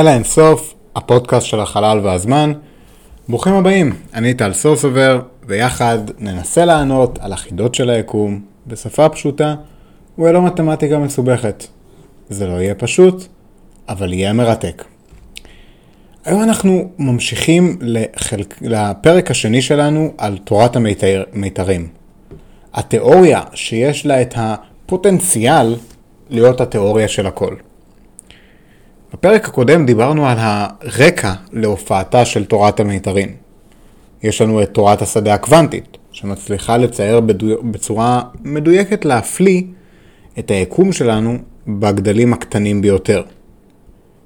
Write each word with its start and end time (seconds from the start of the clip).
אל 0.00 0.08
האינסוף, 0.08 0.74
הפודקאסט 0.96 1.46
של 1.46 1.60
החלל 1.60 2.00
והזמן. 2.02 2.52
ברוכים 3.28 3.54
הבאים, 3.54 3.92
אני 4.14 4.34
טל 4.34 4.52
סוסובר, 4.52 5.20
ויחד 5.46 5.98
ננסה 6.18 6.64
לענות 6.64 7.18
על 7.22 7.32
החידות 7.32 7.74
של 7.74 7.90
היקום 7.90 8.40
בשפה 8.66 9.08
פשוטה 9.08 9.54
וללא 10.18 10.42
מתמטיקה 10.42 10.98
מסובכת. 10.98 11.66
זה 12.28 12.46
לא 12.46 12.52
יהיה 12.52 12.74
פשוט, 12.74 13.24
אבל 13.88 14.12
יהיה 14.12 14.32
מרתק. 14.32 14.84
היום 16.24 16.42
אנחנו 16.42 16.90
ממשיכים 16.98 17.78
לחלק... 17.80 18.58
לפרק 18.62 19.30
השני 19.30 19.62
שלנו 19.62 20.12
על 20.18 20.38
תורת 20.38 20.76
המיתרים. 20.76 21.88
התיאוריה 22.74 23.42
שיש 23.54 24.06
לה 24.06 24.22
את 24.22 24.34
הפוטנציאל 24.36 25.76
להיות 26.30 26.60
התיאוריה 26.60 27.08
של 27.08 27.26
הכל. 27.26 27.54
בפרק 29.12 29.48
הקודם 29.48 29.86
דיברנו 29.86 30.26
על 30.26 30.36
הרקע 30.40 31.32
להופעתה 31.52 32.24
של 32.24 32.44
תורת 32.44 32.80
המיתרים. 32.80 33.28
יש 34.22 34.40
לנו 34.40 34.62
את 34.62 34.70
תורת 34.70 35.02
השדה 35.02 35.34
הקוונטית, 35.34 35.96
שמצליחה 36.12 36.76
לצייר 36.76 37.20
בצורה 37.70 38.22
מדויקת 38.40 39.04
להפליא 39.04 39.62
את 40.38 40.50
היקום 40.50 40.92
שלנו 40.92 41.38
בגדלים 41.66 42.32
הקטנים 42.32 42.80
ביותר. 42.80 43.22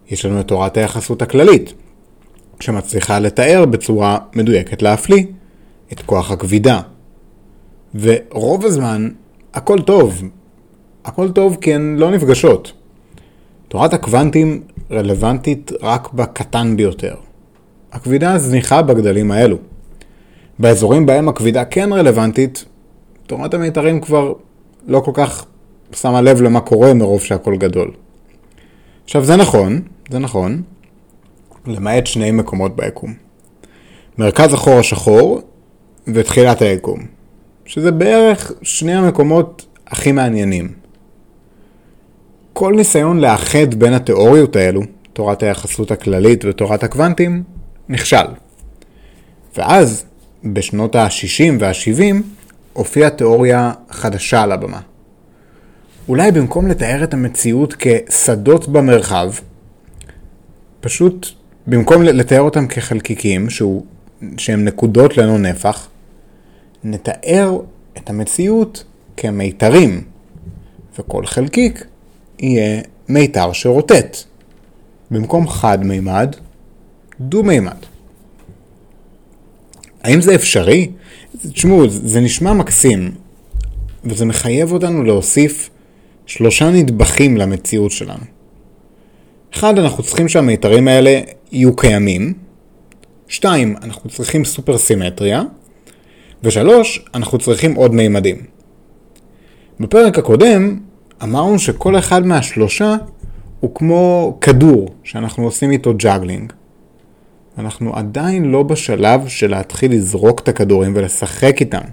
יש 0.09 0.25
לנו 0.25 0.41
את 0.41 0.48
תורת 0.48 0.77
היחסות 0.77 1.23
הכללית, 1.23 1.73
שמצליחה 2.61 3.19
לתאר 3.19 3.64
בצורה 3.64 4.19
מדויקת 4.34 4.83
להפליא 4.83 5.25
את 5.92 6.03
כוח 6.03 6.30
הכבידה. 6.30 6.80
ורוב 7.95 8.64
הזמן 8.64 9.08
הכל 9.55 9.80
טוב, 9.80 10.23
הכל 11.05 11.33
טוב 11.33 11.56
כי 11.61 11.75
הן 11.75 11.97
לא 11.98 12.11
נפגשות. 12.11 12.73
תורת 13.75 13.94
הקוונטים 13.94 14.62
רלוונטית 14.91 15.72
רק 15.83 16.12
בקטן 16.12 16.77
ביותר. 16.77 17.14
הכבידה 17.92 18.39
זניחה 18.39 18.83
בגדלים 18.83 19.30
האלו. 19.30 19.56
באזורים 20.58 21.06
בהם 21.06 21.28
הכבידה 21.28 21.64
כן 21.64 21.92
רלוונטית, 21.92 22.64
תורת 23.27 23.55
המיתרים 23.55 24.00
כבר 24.00 24.33
לא 24.86 25.00
כל 25.00 25.11
כך 25.14 25.45
שמה 25.92 26.20
לב 26.20 26.42
למה 26.42 26.61
קורה 26.61 26.95
מרוב 26.95 27.22
שהכל 27.22 27.56
גדול. 27.56 27.91
עכשיו 29.05 29.25
זה 29.25 29.36
נכון, 29.36 29.83
זה 30.11 30.19
נכון, 30.19 30.62
למעט 31.67 32.06
שני 32.06 32.30
מקומות 32.30 32.77
ביקום. 32.77 33.14
מרכז 34.19 34.52
החור 34.52 34.78
השחור 34.78 35.42
ותחילת 36.06 36.62
היקום, 36.62 36.98
שזה 37.64 37.91
בערך 37.91 38.52
שני 38.62 38.95
המקומות 38.95 39.67
הכי 39.86 40.12
מעניינים. 40.12 40.83
כל 42.56 42.74
ניסיון 42.77 43.20
לאחד 43.20 43.74
בין 43.74 43.92
התיאוריות 43.92 44.56
האלו, 44.56 44.83
תורת 45.12 45.42
היחסות 45.42 45.91
הכללית 45.91 46.44
ותורת 46.44 46.83
הקוונטים, 46.83 47.42
נכשל. 47.88 48.27
ואז, 49.56 50.05
בשנות 50.44 50.94
ה-60 50.94 51.52
וה-70, 51.61 52.14
הופיעה 52.72 53.11
תיאוריה 53.11 53.72
חדשה 53.91 54.42
על 54.42 54.52
הבמה. 54.52 54.80
אולי 56.08 56.33
במקום 56.33 56.66
לתאר 56.66 57.05
את 57.05 57.14
המציאות 57.14 57.74
כשדות 57.78 58.68
במרחב, 58.68 59.33
פשוט 60.80 61.27
במקום 61.66 62.02
לתאר 62.02 62.41
אותם 62.41 62.66
כחלקיקים, 62.66 63.50
שהוא, 63.50 63.84
שהם 64.39 64.64
נקודות 64.64 65.16
ללא 65.16 65.39
נפח, 65.39 65.89
נתאר 66.84 67.58
את 67.96 68.11
המציאות 68.11 68.84
כמיתרים, 69.16 70.05
וכל 70.98 71.27
חלקיק 71.27 71.84
יהיה 72.39 72.80
מיתר 73.08 73.52
שרוטט. 73.52 74.17
במקום 75.11 75.48
חד 75.48 75.84
מימד, 75.84 76.36
דו 77.20 77.42
מימד. 77.42 77.77
האם 80.02 80.20
זה 80.20 80.34
אפשרי? 80.34 80.90
תשמעו, 81.52 81.89
זה 81.89 82.20
נשמע 82.20 82.52
מקסים, 82.52 83.14
וזה 84.05 84.24
מחייב 84.24 84.73
אותנו 84.73 85.02
להוסיף 85.02 85.70
שלושה 86.27 86.70
נדבכים 86.70 87.36
למציאות 87.36 87.90
שלנו. 87.90 88.24
אחד, 89.55 89.78
אנחנו 89.78 90.02
צריכים 90.02 90.28
שהמיתרים 90.28 90.89
האלה 90.89 91.20
יהיו 91.52 91.77
קיימים. 91.77 92.34
שתיים, 93.28 93.77
אנחנו 93.83 94.11
צריכים 94.11 94.44
סופר 94.44 94.78
סימטריה. 94.78 95.42
ושלוש, 96.42 97.05
אנחנו 97.14 97.39
צריכים 97.39 97.74
עוד 97.74 97.94
מימדים. 97.94 98.36
בפרק 99.80 100.18
הקודם 100.18 100.78
אמרנו 101.23 101.58
שכל 101.58 101.98
אחד 101.98 102.27
מהשלושה 102.27 102.97
הוא 103.61 103.75
כמו 103.75 104.36
כדור 104.41 104.89
שאנחנו 105.02 105.45
עושים 105.45 105.70
איתו 105.70 105.95
ג'אגלינג. 105.97 106.52
אנחנו 107.58 107.97
עדיין 107.97 108.45
לא 108.45 108.63
בשלב 108.63 109.29
של 109.29 109.51
להתחיל 109.51 109.92
לזרוק 109.92 110.41
את 110.41 110.48
הכדורים 110.48 110.92
ולשחק 110.97 111.61
איתם. 111.61 111.85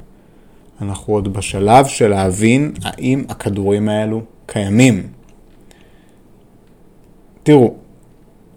אנחנו 0.81 1.13
עוד 1.13 1.33
בשלב 1.33 1.85
של 1.85 2.07
להבין 2.07 2.71
האם 2.83 3.23
הכדורים 3.29 3.89
האלו 3.89 4.21
קיימים. 4.45 5.07
תראו, 7.43 7.73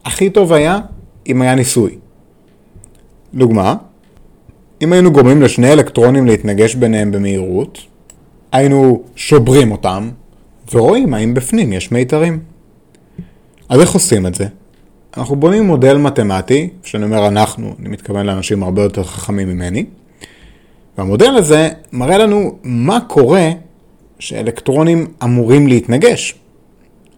הכי 0.04 0.30
טוב 0.30 0.52
היה 0.52 0.78
אם 1.26 1.42
היה 1.42 1.54
ניסוי. 1.54 1.98
דוגמה, 3.34 3.74
אם 4.82 4.92
היינו 4.92 5.12
גורמים 5.12 5.42
לשני 5.42 5.72
אלקטרונים 5.72 6.26
להתנגש 6.26 6.74
ביניהם 6.74 7.12
במהירות, 7.12 7.78
היינו 8.52 9.02
שוברים 9.16 9.72
אותם 9.72 10.10
ורואים 10.72 11.14
האם 11.14 11.34
בפנים 11.34 11.72
יש 11.72 11.92
מיתרים. 11.92 12.40
אז 13.68 13.80
איך 13.80 13.92
עושים 13.94 14.26
את 14.26 14.34
זה? 14.34 14.46
אנחנו 15.16 15.36
בונים 15.36 15.66
מודל 15.66 15.96
מתמטי, 15.96 16.68
כשאני 16.82 17.04
אומר 17.04 17.28
אנחנו, 17.28 17.74
אני 17.80 17.88
מתכוון 17.88 18.26
לאנשים 18.26 18.62
הרבה 18.62 18.82
יותר 18.82 19.04
חכמים 19.04 19.48
ממני, 19.48 19.84
והמודל 20.98 21.36
הזה 21.36 21.68
מראה 21.92 22.18
לנו 22.18 22.58
מה 22.62 23.00
קורה 23.00 23.50
שאלקטרונים 24.18 25.06
אמורים 25.24 25.68
להתנגש. 25.68 26.34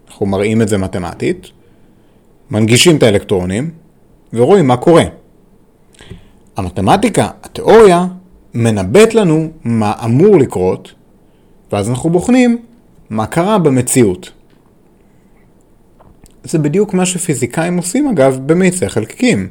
אנחנו 0.08 0.26
מראים 0.26 0.62
את 0.62 0.68
זה 0.68 0.78
מתמטית, 0.78 1.46
מנגישים 2.50 2.96
את 2.96 3.02
האלקטרונים 3.02 3.70
ורואים 4.32 4.66
מה 4.66 4.76
קורה. 4.76 5.04
המתמטיקה, 6.56 7.28
התיאוריה, 7.42 8.06
מנבט 8.54 9.14
לנו 9.14 9.48
מה 9.64 9.92
אמור 10.04 10.36
לקרות, 10.36 10.92
ואז 11.72 11.90
אנחנו 11.90 12.10
בוחנים 12.10 12.58
מה 13.10 13.26
קרה 13.26 13.58
במציאות. 13.58 14.30
זה 16.44 16.58
בדיוק 16.58 16.94
מה 16.94 17.06
שפיזיקאים 17.06 17.76
עושים 17.76 18.08
אגב 18.08 18.38
במיצי 18.46 18.88
חלקיקים. 18.88 19.48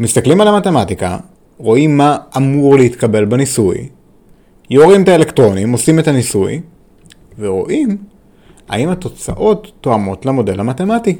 מסתכלים 0.00 0.40
על 0.40 0.48
המתמטיקה, 0.48 1.18
רואים 1.58 1.96
מה 1.96 2.16
אמור 2.36 2.76
להתקבל 2.76 3.24
בניסוי, 3.24 3.88
יורים 4.70 5.02
את 5.02 5.08
האלקטרונים, 5.08 5.72
עושים 5.72 5.98
את 5.98 6.08
הניסוי, 6.08 6.60
ורואים 7.38 7.96
האם 8.68 8.88
התוצאות 8.88 9.72
תואמות 9.80 10.26
למודל 10.26 10.60
המתמטי. 10.60 11.16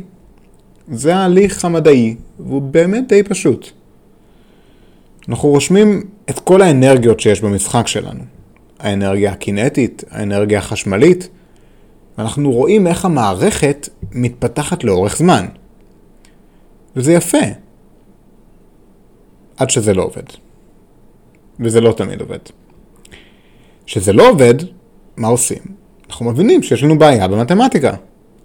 זה 0.88 1.16
ההליך 1.16 1.64
המדעי, 1.64 2.16
והוא 2.38 2.62
באמת 2.62 3.08
די 3.08 3.22
פשוט. 3.22 3.70
אנחנו 5.28 5.48
רושמים 5.48 6.02
את 6.30 6.38
כל 6.38 6.62
האנרגיות 6.62 7.20
שיש 7.20 7.40
במשחק 7.40 7.86
שלנו. 7.86 8.20
האנרגיה 8.78 9.32
הקינטית, 9.32 10.04
האנרגיה 10.10 10.58
החשמלית, 10.58 11.28
ואנחנו 12.18 12.52
רואים 12.52 12.86
איך 12.86 13.04
המערכת 13.04 13.88
מתפתחת 14.12 14.84
לאורך 14.84 15.16
זמן. 15.16 15.46
וזה 16.96 17.12
יפה. 17.12 17.38
עד 19.56 19.70
שזה 19.70 19.94
לא 19.94 20.02
עובד. 20.02 20.22
וזה 21.60 21.80
לא 21.80 21.92
תמיד 21.92 22.20
עובד. 22.20 22.38
כשזה 23.86 24.12
לא 24.12 24.30
עובד, 24.30 24.54
מה 25.16 25.28
עושים? 25.28 25.58
אנחנו 26.08 26.26
מבינים 26.26 26.62
שיש 26.62 26.82
לנו 26.82 26.98
בעיה 26.98 27.28
במתמטיקה. 27.28 27.94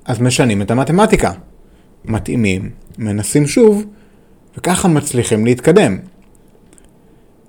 אז 0.06 0.22
משנים 0.22 0.62
את 0.62 0.72
המתמטיקה. 0.72 1.32
מתאימים, 2.06 2.72
מנסים 2.98 3.48
שוב, 3.48 3.86
וככה 4.58 4.88
מצליחים 4.88 5.46
להתקדם. 5.46 5.98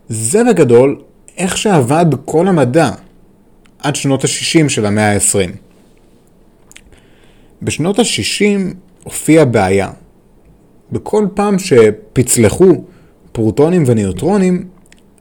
זה 0.09 0.43
בגדול 0.45 1.03
איך 1.37 1.59
שעבד 1.59 2.07
כל 2.25 2.49
המדע 2.49 2.91
עד 3.79 3.97
שנות 3.97 4.25
ה-60 4.25 4.69
של 4.69 4.87
המאה 4.87 5.13
ה-20. 5.15 5.74
בשנות 7.65 7.99
ה-60 7.99 8.75
הופיעה 9.05 9.45
בעיה. 9.45 9.91
בכל 10.93 11.27
פעם 11.35 11.59
שפצלחו 11.59 12.85
פרוטונים 13.33 13.85
וניוטרונים, 13.87 14.65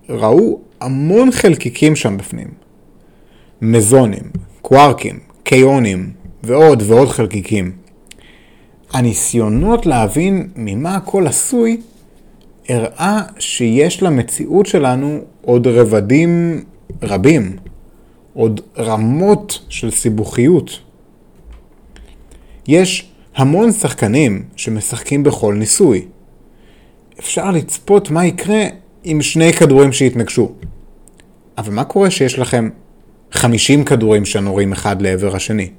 ראו 0.09 0.59
המון 0.81 1.31
חלקיקים 1.31 1.95
שם 1.95 2.17
בפנים. 2.17 2.47
מזונים, 3.61 4.23
קווארקים, 4.61 5.19
קיונים 5.43 6.11
ועוד 6.43 6.83
ועוד 6.85 7.09
חלקיקים. 7.09 7.71
הניסיונות 8.93 9.85
להבין 9.85 10.49
ממה 10.55 10.95
הכל 10.95 11.27
עשוי 11.27 11.81
הראה 12.69 13.21
שיש 13.39 14.03
למציאות 14.03 14.65
שלנו 14.65 15.19
עוד 15.41 15.67
רבדים 15.67 16.63
רבים, 17.03 17.57
עוד 18.33 18.61
רמות 18.77 19.65
של 19.69 19.91
סיבוכיות. 19.91 20.79
יש 22.68 23.12
המון 23.36 23.71
שחקנים 23.71 24.44
שמשחקים 24.56 25.24
בכל 25.24 25.54
ניסוי. 25.54 26.06
אפשר 27.19 27.51
לצפות 27.51 28.12
מה 28.12 28.25
יקרה 28.25 28.63
עם 29.04 29.21
שני 29.21 29.54
כדורים 29.54 29.94
שיתנגשו. 29.94 30.51
אבל 31.57 31.74
מה 31.74 31.83
קורה 31.83 32.12
שיש 32.12 32.39
לכם 32.39 32.69
50 33.31 33.83
כדורים 33.86 34.25
שנורים 34.25 34.71
אחד 34.71 35.01
לעבר 35.01 35.36
השני? 35.36 35.69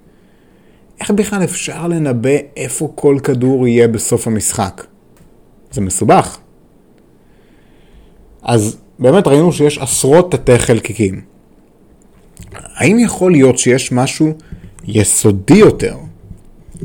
איך 1.01 1.11
בכלל 1.11 1.45
אפשר 1.45 1.89
לנבא 1.89 2.37
איפה 2.57 2.93
כל 2.95 3.19
כדור 3.23 3.69
יהיה 3.69 3.89
בסוף 3.89 4.27
המשחק? 4.27 4.87
זה 5.71 5.81
מסובך. 5.81 6.39
אז 8.43 8.77
באמת 8.99 9.27
ראינו 9.27 9.53
שיש 9.53 9.79
עשרות 9.79 10.33
תתי 10.33 10.59
חלקיקים. 10.59 11.21
האם 12.53 12.99
יכול 12.99 13.33
להיות 13.33 13.59
שיש 13.59 13.93
משהו 13.93 14.33
יסודי 14.85 15.55
יותר 15.55 15.97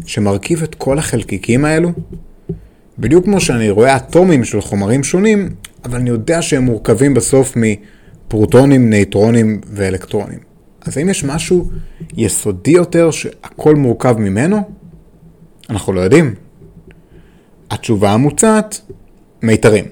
שמרכיב 0.06 0.64
את 0.64 0.76
כל 0.76 1.00
החלקיקים 1.00 1.66
האלו? 1.66 1.92
בדיוק 3.00 3.26
כמו 3.26 3.40
שאני 3.40 3.70
רואה 3.70 3.96
אטומים 3.96 4.44
של 4.44 4.62
חומרים 4.62 5.04
שונים, 5.04 5.50
אבל 5.86 6.00
אני 6.00 6.10
יודע 6.10 6.42
שהם 6.42 6.64
מורכבים 6.64 7.14
בסוף 7.14 7.56
מפרוטונים, 7.56 8.90
נייטרונים 8.90 9.62
ואלקטרונים. 9.68 10.40
אז 10.82 10.98
האם 10.98 11.10
יש 11.10 11.24
משהו 11.24 11.70
יסודי 12.18 12.72
יותר 12.72 13.12
שהכל 13.12 13.76
מורכב 13.76 14.16
ממנו? 14.18 14.58
אנחנו 15.70 15.94
לא 15.94 16.02
יודעים. 16.02 16.36
התשובה 17.72 18.12
המוצעת, 18.12 18.82
מיתרים. 19.42 19.86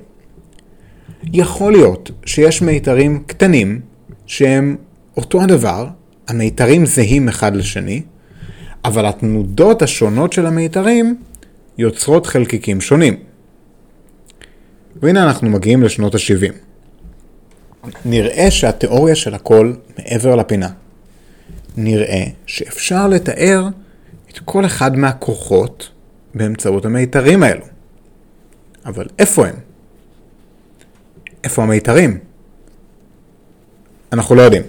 יכול 1.33 1.71
להיות 1.71 2.11
שיש 2.25 2.61
מיתרים 2.61 3.23
קטנים 3.27 3.81
שהם 4.25 4.75
אותו 5.17 5.41
הדבר, 5.41 5.87
המיתרים 6.27 6.85
זהים 6.85 7.29
אחד 7.29 7.55
לשני, 7.55 8.01
אבל 8.85 9.05
התנודות 9.05 9.81
השונות 9.81 10.33
של 10.33 10.45
המיתרים 10.45 11.21
יוצרות 11.77 12.25
חלקיקים 12.25 12.81
שונים. 12.81 13.19
והנה 15.01 15.23
אנחנו 15.23 15.49
מגיעים 15.49 15.83
לשנות 15.83 16.15
ה-70. 16.15 16.53
נראה 18.05 18.51
שהתיאוריה 18.51 19.15
של 19.15 19.33
הכל 19.33 19.73
מעבר 19.97 20.35
לפינה. 20.35 20.69
נראה 21.77 22.23
שאפשר 22.45 23.07
לתאר 23.07 23.67
את 24.29 24.39
כל 24.45 24.65
אחד 24.65 24.97
מהכוחות 24.97 25.89
באמצעות 26.35 26.85
המיתרים 26.85 27.43
האלו. 27.43 27.65
אבל 28.85 29.07
איפה 29.19 29.47
הם? 29.47 29.55
איפה 31.43 31.63
המיתרים? 31.63 32.19
אנחנו 34.13 34.35
לא 34.35 34.41
יודעים. 34.41 34.63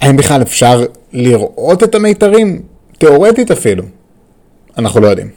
האם 0.00 0.16
בכלל 0.16 0.42
אפשר 0.42 0.84
לראות 1.12 1.82
את 1.82 1.94
המיתרים? 1.94 2.62
תאורטית 2.98 3.50
אפילו. 3.50 3.84
אנחנו 4.78 5.00
לא 5.00 5.06
יודעים. 5.06 5.30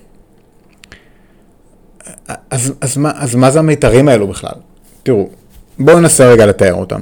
אז, 2.50 2.74
אז, 2.82 2.98
מה, 2.98 3.12
אז 3.16 3.36
מה 3.36 3.52
זה 3.52 3.60
המיתרים 3.60 4.08
האלו 4.08 4.28
בכלל? 4.28 4.54
תראו, 5.04 5.30
בואו 5.80 6.00
ננסה 6.00 6.28
רגע 6.30 6.46
לתאר 6.46 6.74
אותם. 6.74 7.00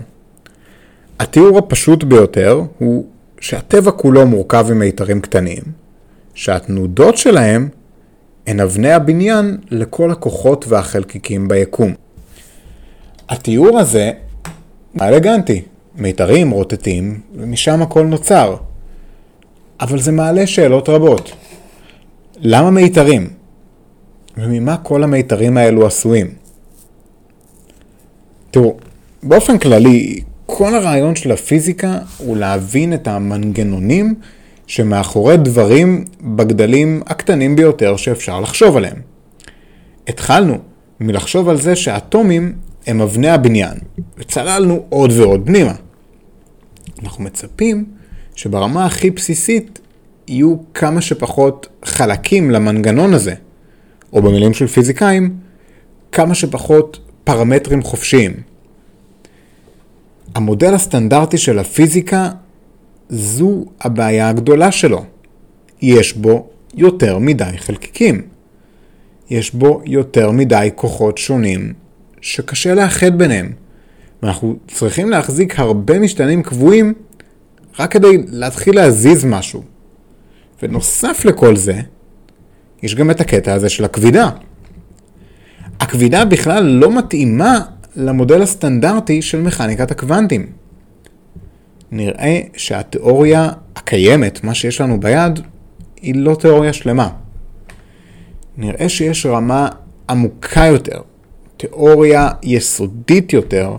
התיאור 1.20 1.58
הפשוט 1.58 2.04
ביותר 2.04 2.62
הוא 2.78 3.06
שהטבע 3.40 3.92
כולו 3.92 4.28
מורכב 4.28 4.66
ממיתרים 4.70 5.22
קטנים, 5.22 5.64
שהתנודות 6.34 7.18
שלהם 7.18 7.70
הן 8.48 8.60
אבני 8.60 8.92
הבניין 8.92 9.58
לכל 9.72 10.12
הכוחות 10.12 10.66
והחלקיקים 10.68 11.48
ביקום. 11.48 11.94
התיאור 13.30 13.80
הזה 13.80 14.12
אלגנטי, 15.02 15.62
מיתרים 16.00 16.50
רוטטים, 16.50 17.20
ומשם 17.36 17.82
הכל 17.82 18.06
נוצר. 18.06 18.56
אבל 19.82 20.00
זה 20.00 20.12
מעלה 20.12 20.48
שאלות 20.48 20.90
רבות. 20.90 21.32
למה 22.38 22.72
מיתרים? 22.72 23.28
וממה 24.38 24.78
כל 24.78 25.04
המיתרים 25.04 25.58
האלו 25.58 25.88
עשויים? 25.88 26.28
תראו, 28.52 28.78
באופן 29.24 29.58
כללי, 29.58 30.22
כל 30.46 30.76
הרעיון 30.76 31.16
של 31.16 31.32
הפיזיקה 31.32 32.00
הוא 32.18 32.38
להבין 32.38 32.94
את 32.94 33.08
המנגנונים 33.08 34.16
שמאחורי 34.68 35.38
דברים 35.38 36.06
בגדלים 36.22 37.02
הקטנים 37.06 37.56
ביותר 37.56 37.96
שאפשר 37.96 38.40
לחשוב 38.40 38.78
עליהם. 38.78 38.98
התחלנו 40.08 40.58
מלחשוב 41.00 41.50
על 41.50 41.58
זה 41.58 41.76
שהאטומים 41.76 42.54
הם 42.88 43.02
אבני 43.02 43.30
הבניין, 43.30 43.78
וצללנו 44.18 44.84
עוד 44.90 45.12
ועוד 45.12 45.42
פנימה. 45.46 45.74
אנחנו 47.04 47.24
מצפים 47.24 47.86
שברמה 48.36 48.86
הכי 48.86 49.12
בסיסית 49.12 49.80
יהיו 50.28 50.56
כמה 50.74 51.02
שפחות 51.02 51.68
חלקים 51.86 52.52
למנגנון 52.52 53.14
הזה, 53.14 53.34
או 54.14 54.22
במילים 54.22 54.54
של 54.54 54.68
פיזיקאים, 54.68 55.38
כמה 56.12 56.36
שפחות 56.36 57.00
פרמטרים 57.24 57.82
חופשיים. 57.82 58.34
המודל 60.36 60.74
הסטנדרטי 60.74 61.38
של 61.38 61.60
הפיזיקה 61.60 62.30
זו 63.10 63.66
הבעיה 63.82 64.30
הגדולה 64.30 64.72
שלו. 64.72 65.06
יש 65.82 66.14
בו 66.14 66.48
יותר 66.74 67.20
מדי 67.20 67.58
חלקיקים. 67.58 68.22
יש 69.30 69.54
בו 69.56 69.82
יותר 69.86 70.32
מדי 70.32 70.70
כוחות 70.76 71.18
שונים 71.18 71.74
שקשה 72.22 72.74
לאחד 72.74 73.18
ביניהם. 73.18 73.52
ואנחנו 74.24 74.56
צריכים 74.68 75.10
להחזיק 75.10 75.60
הרבה 75.60 76.00
משתנים 76.00 76.44
קבועים 76.44 76.94
רק 77.80 77.92
כדי 77.92 78.18
להתחיל 78.28 78.76
להזיז 78.76 79.26
משהו. 79.26 79.64
ונוסף 80.64 81.26
לכל 81.26 81.56
זה, 81.56 81.82
יש 82.84 82.96
גם 82.96 83.12
את 83.12 83.22
הקטע 83.22 83.54
הזה 83.54 83.70
של 83.70 83.86
הכבידה. 83.86 84.30
הכבידה 85.80 86.26
בכלל 86.26 86.64
לא 86.64 86.98
מתאימה 86.98 87.60
למודל 87.96 88.42
הסטנדרטי 88.42 89.22
של 89.22 89.42
מכניקת 89.42 89.92
הקוונטים. 89.92 90.48
נראה 91.92 92.40
שהתיאוריה 92.58 93.52
הקיימת, 93.76 94.44
מה 94.44 94.54
שיש 94.54 94.82
לנו 94.82 95.00
ביד, 95.00 95.40
היא 96.02 96.16
לא 96.16 96.36
תיאוריה 96.36 96.74
שלמה. 96.74 97.10
נראה 98.58 98.90
שיש 98.90 99.26
רמה 99.26 99.70
עמוקה 100.10 100.66
יותר, 100.66 101.02
תיאוריה 101.58 102.30
יסודית 102.44 103.34
יותר, 103.34 103.78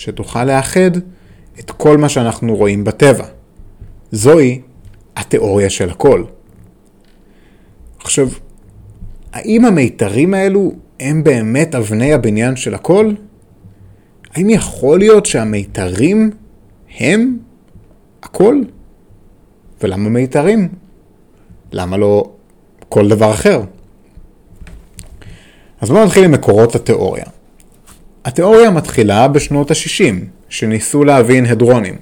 שתוכל 0.00 0.44
לאחד 0.44 0.90
את 1.58 1.70
כל 1.70 1.98
מה 1.98 2.08
שאנחנו 2.08 2.56
רואים 2.56 2.84
בטבע. 2.84 3.24
זוהי 4.12 4.60
התיאוריה 5.16 5.70
של 5.70 5.90
הכל. 5.90 6.24
עכשיו, 7.98 8.28
האם 9.32 9.64
המיתרים 9.64 10.34
האלו 10.34 10.72
הם 11.00 11.24
באמת 11.24 11.74
אבני 11.74 12.12
הבניין 12.12 12.56
של 12.56 12.74
הכל? 12.74 13.12
האם 14.34 14.50
יכול 14.50 14.98
להיות 14.98 15.26
שהמיתרים 15.26 16.30
הם 16.98 17.38
הכל? 18.22 18.60
ולמה 19.82 20.08
מיתרים? 20.08 20.68
למה 21.72 21.96
לא 21.96 22.30
כל 22.88 23.08
דבר 23.08 23.32
אחר? 23.32 23.62
אז 25.80 25.90
בואו 25.90 26.04
נתחיל 26.04 26.24
עם 26.24 26.32
מקורות 26.32 26.74
התיאוריה. 26.74 27.24
התיאוריה 28.24 28.70
מתחילה 28.70 29.28
בשנות 29.28 29.70
ה-60, 29.70 30.14
שניסו 30.48 31.04
להבין 31.04 31.46
הדרונים. 31.46 31.94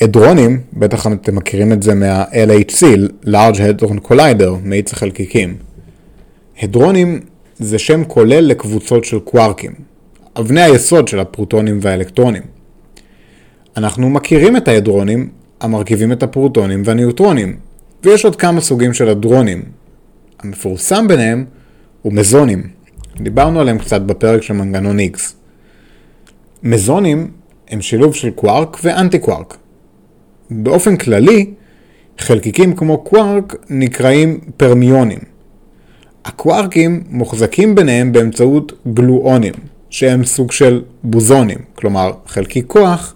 הדרונים, 0.00 0.60
בטח 0.72 1.06
אתם 1.06 1.36
מכירים 1.36 1.72
את 1.72 1.82
זה 1.82 1.94
מה-LHC, 1.94 2.84
Large 3.26 3.56
Hadron 3.56 4.08
Collider, 4.08 4.50
מאיץ 4.64 4.92
החלקיקים. 4.92 5.56
הדרונים 6.62 7.20
זה 7.58 7.78
שם 7.78 8.04
כולל 8.04 8.40
לקבוצות 8.40 9.04
של 9.04 9.18
קווארקים, 9.18 9.72
אבני 10.38 10.62
היסוד 10.62 11.08
של 11.08 11.18
הפרוטונים 11.18 11.78
והאלקטרונים. 11.82 12.42
אנחנו 13.76 14.10
מכירים 14.10 14.56
את 14.56 14.68
ההדרונים 14.68 15.28
המרכיבים 15.60 16.12
את 16.12 16.22
הפרוטונים 16.22 16.82
והניוטרונים, 16.84 17.56
ויש 18.02 18.24
עוד 18.24 18.36
כמה 18.36 18.60
סוגים 18.60 18.94
של 18.94 19.08
הדרונים. 19.08 19.62
המפורסם 20.40 21.08
ביניהם 21.08 21.44
הוא 22.02 22.12
מזונים. 22.12 22.62
דיברנו 23.20 23.60
עליהם 23.60 23.78
קצת 23.78 24.00
בפרק 24.00 24.42
של 24.42 24.54
מנגנון 24.54 24.98
X. 25.00 25.18
מזונים 26.62 27.30
הם 27.68 27.80
שילוב 27.80 28.14
של 28.14 28.30
קווארק 28.30 28.76
ואנטי 28.82 29.18
קווארק. 29.18 29.56
באופן 30.50 30.96
כללי, 30.96 31.50
חלקיקים 32.18 32.76
כמו 32.76 32.98
קווארק 32.98 33.56
נקראים 33.70 34.40
פרמיונים. 34.56 35.18
הקווארקים 36.24 37.04
מוחזקים 37.08 37.74
ביניהם 37.74 38.12
באמצעות 38.12 38.72
גלואונים, 38.94 39.54
שהם 39.90 40.24
סוג 40.24 40.52
של 40.52 40.82
בוזונים, 41.02 41.58
כלומר 41.74 42.12
חלקי 42.26 42.62
כוח 42.66 43.14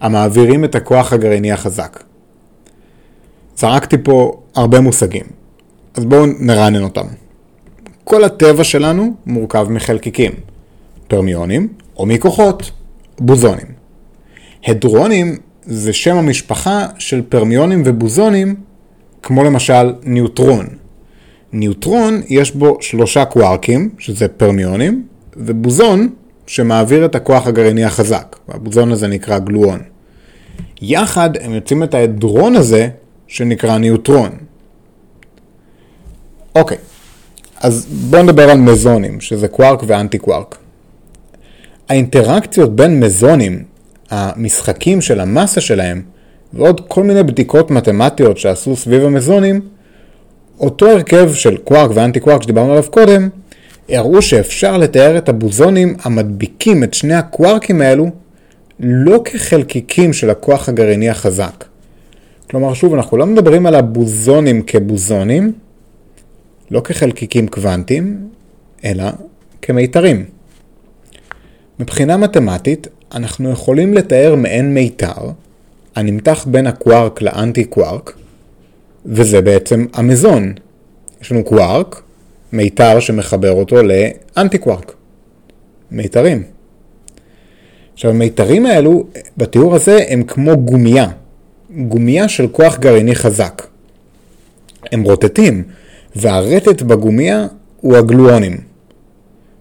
המעבירים 0.00 0.64
את 0.64 0.74
הכוח 0.74 1.12
הגרעיני 1.12 1.52
החזק. 1.52 2.02
זרקתי 3.56 3.96
פה 4.02 4.42
הרבה 4.54 4.80
מושגים, 4.80 5.26
אז 5.94 6.04
בואו 6.04 6.26
נרענן 6.26 6.82
אותם. 6.82 7.06
כל 8.08 8.24
הטבע 8.24 8.64
שלנו 8.64 9.14
מורכב 9.26 9.66
מחלקיקים, 9.70 10.32
פרמיונים 11.08 11.68
או 11.96 12.06
מכוחות, 12.06 12.70
בוזונים. 13.18 13.66
הדרונים 14.66 15.36
זה 15.62 15.92
שם 15.92 16.16
המשפחה 16.16 16.86
של 16.98 17.22
פרמיונים 17.28 17.82
ובוזונים 17.84 18.54
כמו 19.22 19.44
למשל 19.44 19.94
ניוטרון. 20.02 20.66
ניוטרון 21.52 22.22
יש 22.28 22.54
בו 22.54 22.78
שלושה 22.80 23.24
קווארקים, 23.24 23.90
שזה 23.98 24.28
פרמיונים, 24.28 25.06
ובוזון 25.36 26.08
שמעביר 26.46 27.04
את 27.04 27.14
הכוח 27.14 27.46
הגרעיני 27.46 27.84
החזק, 27.84 28.36
והבוזון 28.48 28.92
הזה 28.92 29.08
נקרא 29.08 29.38
גלואון. 29.38 29.80
יחד 30.82 31.30
הם 31.40 31.52
יוצאים 31.52 31.82
את 31.82 31.94
ההדרון 31.94 32.56
הזה 32.56 32.88
שנקרא 33.26 33.78
ניוטרון. 33.78 34.30
אוקיי, 36.54 36.78
אז 37.60 37.86
בואו 38.10 38.22
נדבר 38.22 38.50
על 38.50 38.58
מזונים, 38.58 39.20
שזה 39.20 39.48
קווארק 39.48 39.82
ואנטי 39.86 40.18
קווארק. 40.18 40.58
האינטראקציות 41.88 42.76
בין 42.76 43.00
מזונים, 43.00 43.64
המשחקים 44.10 45.00
של 45.00 45.20
המסה 45.20 45.60
שלהם, 45.60 46.02
ועוד 46.52 46.80
כל 46.88 47.02
מיני 47.02 47.22
בדיקות 47.22 47.70
מתמטיות 47.70 48.38
שעשו 48.38 48.76
סביב 48.76 49.04
המזונים, 49.04 49.60
אותו 50.60 50.90
הרכב 50.90 51.34
של 51.34 51.56
קווארק 51.56 51.90
ואנטי 51.94 52.20
קווארק 52.20 52.42
שדיברנו 52.42 52.70
עליו 52.72 52.84
קודם, 52.90 53.28
הראו 53.88 54.22
שאפשר 54.22 54.76
לתאר 54.76 55.18
את 55.18 55.28
הבוזונים 55.28 55.96
המדביקים 56.02 56.84
את 56.84 56.94
שני 56.94 57.14
הקווארקים 57.14 57.80
האלו 57.80 58.10
לא 58.80 59.20
כחלקיקים 59.24 60.12
של 60.12 60.30
הכוח 60.30 60.68
הגרעיני 60.68 61.08
החזק. 61.08 61.64
כלומר, 62.50 62.74
שוב, 62.74 62.94
אנחנו 62.94 63.16
לא 63.16 63.26
מדברים 63.26 63.66
על 63.66 63.74
הבוזונים 63.74 64.62
כבוזונים, 64.62 65.52
לא 66.70 66.80
כחלקיקים 66.80 67.48
קוונטיים, 67.48 68.28
אלא 68.84 69.04
כמיתרים. 69.62 70.24
מבחינה 71.80 72.16
מתמטית, 72.16 72.88
אנחנו 73.14 73.50
יכולים 73.50 73.94
לתאר 73.94 74.34
מעין 74.34 74.74
מיתר, 74.74 75.30
הנמתח 75.96 76.46
בין 76.50 76.66
הקווארק 76.66 77.22
לאנטי 77.22 77.64
קווארק, 77.64 78.16
וזה 79.06 79.40
בעצם 79.40 79.86
המזון. 79.92 80.52
יש 81.22 81.32
לנו 81.32 81.44
קווארק, 81.44 82.02
מיתר 82.52 83.00
שמחבר 83.00 83.52
אותו 83.52 83.76
לאנטי 83.82 84.58
קווארק. 84.58 84.94
מיתרים. 85.90 86.42
עכשיו 87.92 88.10
המיתרים 88.10 88.66
האלו, 88.66 89.06
בתיאור 89.36 89.74
הזה, 89.74 89.98
הם 90.08 90.22
כמו 90.22 90.56
גומייה. 90.56 91.08
גומייה 91.70 92.28
של 92.28 92.48
כוח 92.48 92.78
גרעיני 92.78 93.14
חזק. 93.14 93.66
הם 94.92 95.02
רוטטים, 95.02 95.64
והרטט 96.16 96.82
בגומייה 96.82 97.46
הוא 97.80 97.96
הגלואונים. 97.96 98.56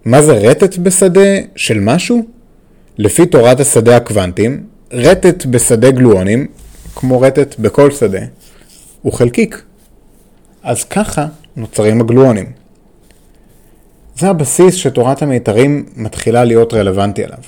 מה 0.06 0.22
זה 0.22 0.34
רטט 0.34 0.78
בשדה 0.78 1.36
של 1.56 1.80
משהו? 1.80 2.26
לפי 2.98 3.26
תורת 3.26 3.60
השדה 3.60 3.98
הקוונטיים, 3.98 4.64
רטט 4.92 5.46
בשדה 5.46 5.92
גלואונים, 5.92 6.48
כמו 6.96 7.22
רטט 7.22 7.60
בכל 7.60 7.92
שדה, 7.92 8.20
הוא 9.02 9.14
חלקיק. 9.14 9.62
אז 10.64 10.84
ככה 10.84 11.28
נוצרים 11.56 12.02
הגלואונים. 12.02 12.52
זה 14.18 14.30
הבסיס 14.30 14.76
שתורת 14.76 15.22
המיתרים 15.22 15.86
מתחילה 15.96 16.44
להיות 16.44 16.74
רלוונטי 16.74 17.24
אליו. 17.26 17.40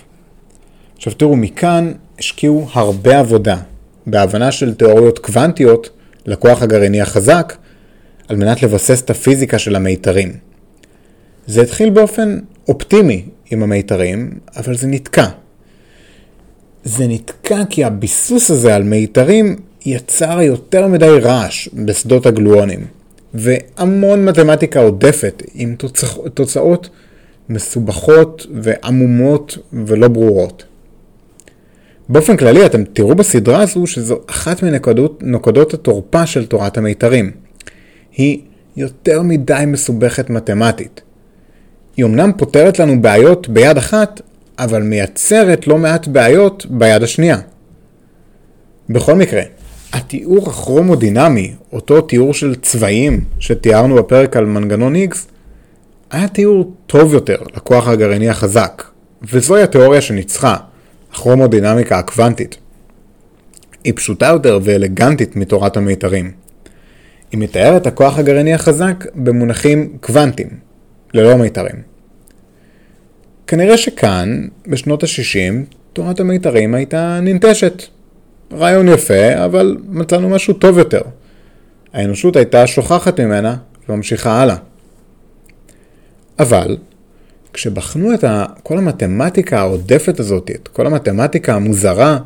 עכשיו 0.97 1.13
תראו, 1.13 1.35
מכאן 1.35 1.91
השקיעו 2.19 2.67
הרבה 2.73 3.19
עבודה 3.19 3.57
בהבנה 4.07 4.51
של 4.51 4.73
תיאוריות 4.73 5.19
קוונטיות 5.19 5.89
לכוח 6.25 6.61
הגרעיני 6.61 7.01
החזק, 7.01 7.53
על 8.27 8.35
מנת 8.35 8.63
לבסס 8.63 9.01
את 9.01 9.09
הפיזיקה 9.09 9.59
של 9.59 9.75
המיתרים. 9.75 10.33
זה 11.47 11.61
התחיל 11.61 11.89
באופן 11.89 12.39
אופטימי 12.67 13.25
עם 13.51 13.63
המיתרים, 13.63 14.31
אבל 14.57 14.75
זה 14.75 14.87
נתקע. 14.87 15.27
זה 16.83 17.07
נתקע 17.07 17.63
כי 17.69 17.83
הביסוס 17.83 18.51
הזה 18.51 18.75
על 18.75 18.83
מיתרים 18.83 19.55
יצר 19.85 20.41
יותר 20.41 20.87
מדי 20.87 21.19
רעש 21.21 21.69
בשדות 21.73 22.25
הגלואונים, 22.25 22.85
והמון 23.33 24.25
מתמטיקה 24.25 24.79
עודפת 24.79 25.43
עם 25.53 25.75
תוצא, 25.75 26.07
תוצאות 26.33 26.89
מסובכות 27.49 28.47
ועמומות 28.61 29.57
ולא 29.73 30.07
ברורות. 30.07 30.63
באופן 32.09 32.37
כללי 32.37 32.65
אתם 32.65 32.83
תראו 32.83 33.15
בסדרה 33.15 33.61
הזו 33.61 33.87
שזו 33.87 34.19
אחת 34.29 34.63
מנקודות 34.63 35.73
התורפה 35.73 36.25
של 36.25 36.45
תורת 36.45 36.77
המיתרים. 36.77 37.31
היא 38.17 38.41
יותר 38.77 39.21
מדי 39.21 39.63
מסובכת 39.67 40.29
מתמטית. 40.29 41.01
היא 41.97 42.05
אמנם 42.05 42.31
פותרת 42.37 42.79
לנו 42.79 43.01
בעיות 43.01 43.49
ביד 43.49 43.77
אחת, 43.77 44.21
אבל 44.59 44.83
מייצרת 44.83 45.67
לא 45.67 45.77
מעט 45.77 46.07
בעיות 46.07 46.65
ביד 46.69 47.03
השנייה. 47.03 47.37
בכל 48.89 49.15
מקרה, 49.15 49.41
התיאור 49.93 50.49
הכרומודינמי, 50.49 51.53
אותו 51.73 52.01
תיאור 52.01 52.33
של 52.33 52.55
צבעים 52.55 53.23
שתיארנו 53.39 53.95
בפרק 53.95 54.37
על 54.37 54.45
מנגנון 54.45 54.95
X, 54.95 55.15
היה 56.11 56.27
תיאור 56.27 56.73
טוב 56.87 57.13
יותר 57.13 57.37
לכוח 57.55 57.87
הגרעיני 57.87 58.29
החזק, 58.29 58.83
וזוהי 59.31 59.63
התיאוריה 59.63 60.01
שניצחה, 60.01 60.55
הכרומודינמיקה 61.11 61.99
הקוונטית. 61.99 62.57
היא 63.83 63.93
פשוטה 63.95 64.25
יותר 64.25 64.59
ואלגנטית 64.63 65.35
מתורת 65.35 65.77
המיתרים. 65.77 66.31
היא 67.31 67.39
מתארת 67.39 67.87
הכוח 67.87 68.19
הגרעיני 68.19 68.53
החזק 68.53 69.05
במונחים 69.15 69.97
קוונטיים, 70.01 70.49
ללא 71.13 71.35
מיתרים. 71.35 71.75
כנראה 73.47 73.77
שכאן, 73.77 74.47
בשנות 74.67 75.03
ה-60, 75.03 75.73
תורת 75.93 76.19
המיתרים 76.19 76.75
הייתה 76.75 77.19
ננטשת. 77.21 77.83
רעיון 78.53 78.87
יפה, 78.87 79.45
אבל 79.45 79.77
מצאנו 79.89 80.29
משהו 80.29 80.53
טוב 80.53 80.77
יותר. 80.77 81.01
האנושות 81.93 82.35
הייתה 82.35 82.67
שוכחת 82.67 83.19
ממנה 83.19 83.55
וממשיכה 83.89 84.41
הלאה. 84.41 84.55
אבל, 86.39 86.77
כשבחנו 87.53 88.13
את 88.13 88.23
כל 88.63 88.77
המתמטיקה 88.77 89.59
העודפת 89.59 90.19
הזאת, 90.19 90.51
את 90.51 90.67
כל 90.67 90.87
המתמטיקה 90.87 91.55
המוזרה 91.55 92.17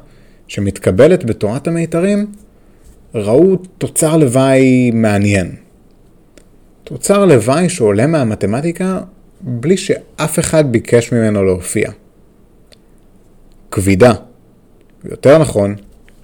שמתקבלת 0.48 1.26
בתורת 1.26 1.68
המיתרים, 1.68 2.28
ראו 3.16 3.56
תוצר 3.78 4.18
לוואי 4.18 4.92
מעניין. 4.92 5.56
תוצר 6.84 7.26
לוואי 7.26 7.70
שעולה 7.70 8.08
מהמתמטיקה 8.08 9.00
בלי 9.42 9.78
שאף 9.78 10.40
אחד 10.40 10.72
ביקש 10.72 11.14
ממנו 11.14 11.44
להופיע. 11.44 11.92
כבידה, 13.72 14.14
יותר 15.04 15.38
נכון, 15.38 15.76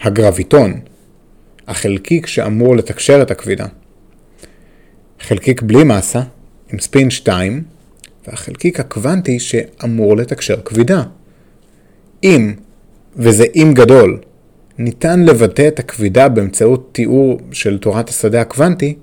הגרביטון, 0.01 0.79
החלקיק 1.67 2.27
שאמור 2.27 2.75
לתקשר 2.75 3.21
את 3.21 3.31
הכבידה. 3.31 3.65
חלקיק 5.19 5.61
בלי 5.61 5.83
מסה, 5.83 6.21
עם 6.73 6.79
ספין 6.79 7.09
2, 7.09 7.63
והחלקיק 8.27 8.79
הקוונטי 8.79 9.39
שאמור 9.39 10.17
לתקשר 10.17 10.61
כבידה. 10.65 11.03
אם, 12.23 12.53
וזה 13.15 13.45
אם 13.55 13.71
גדול, 13.75 14.19
ניתן 14.79 15.25
לבטא 15.25 15.67
את 15.67 15.79
הכבידה 15.79 16.29
באמצעות 16.29 16.89
תיאור 16.91 17.39
של 17.51 17.77
תורת 17.77 18.09
השדה 18.09 18.41
הקוונטי, 18.41 18.95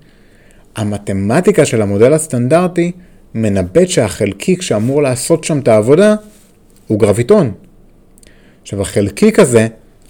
המתמטיקה 0.76 1.64
של 1.64 1.82
המודל 1.82 2.12
הסטנדרטי 2.12 2.92
מנבט 3.34 3.88
שהחלקיק 3.88 4.62
שאמור 4.62 5.02
לעשות 5.02 5.44
שם 5.44 5.58
את 5.58 5.68
העבודה 5.68 6.14
הוא 6.86 7.00
גרביטון. 7.00 7.52
עכשיו 8.62 8.82
החלקיק 8.82 9.38
הזה 9.38 9.66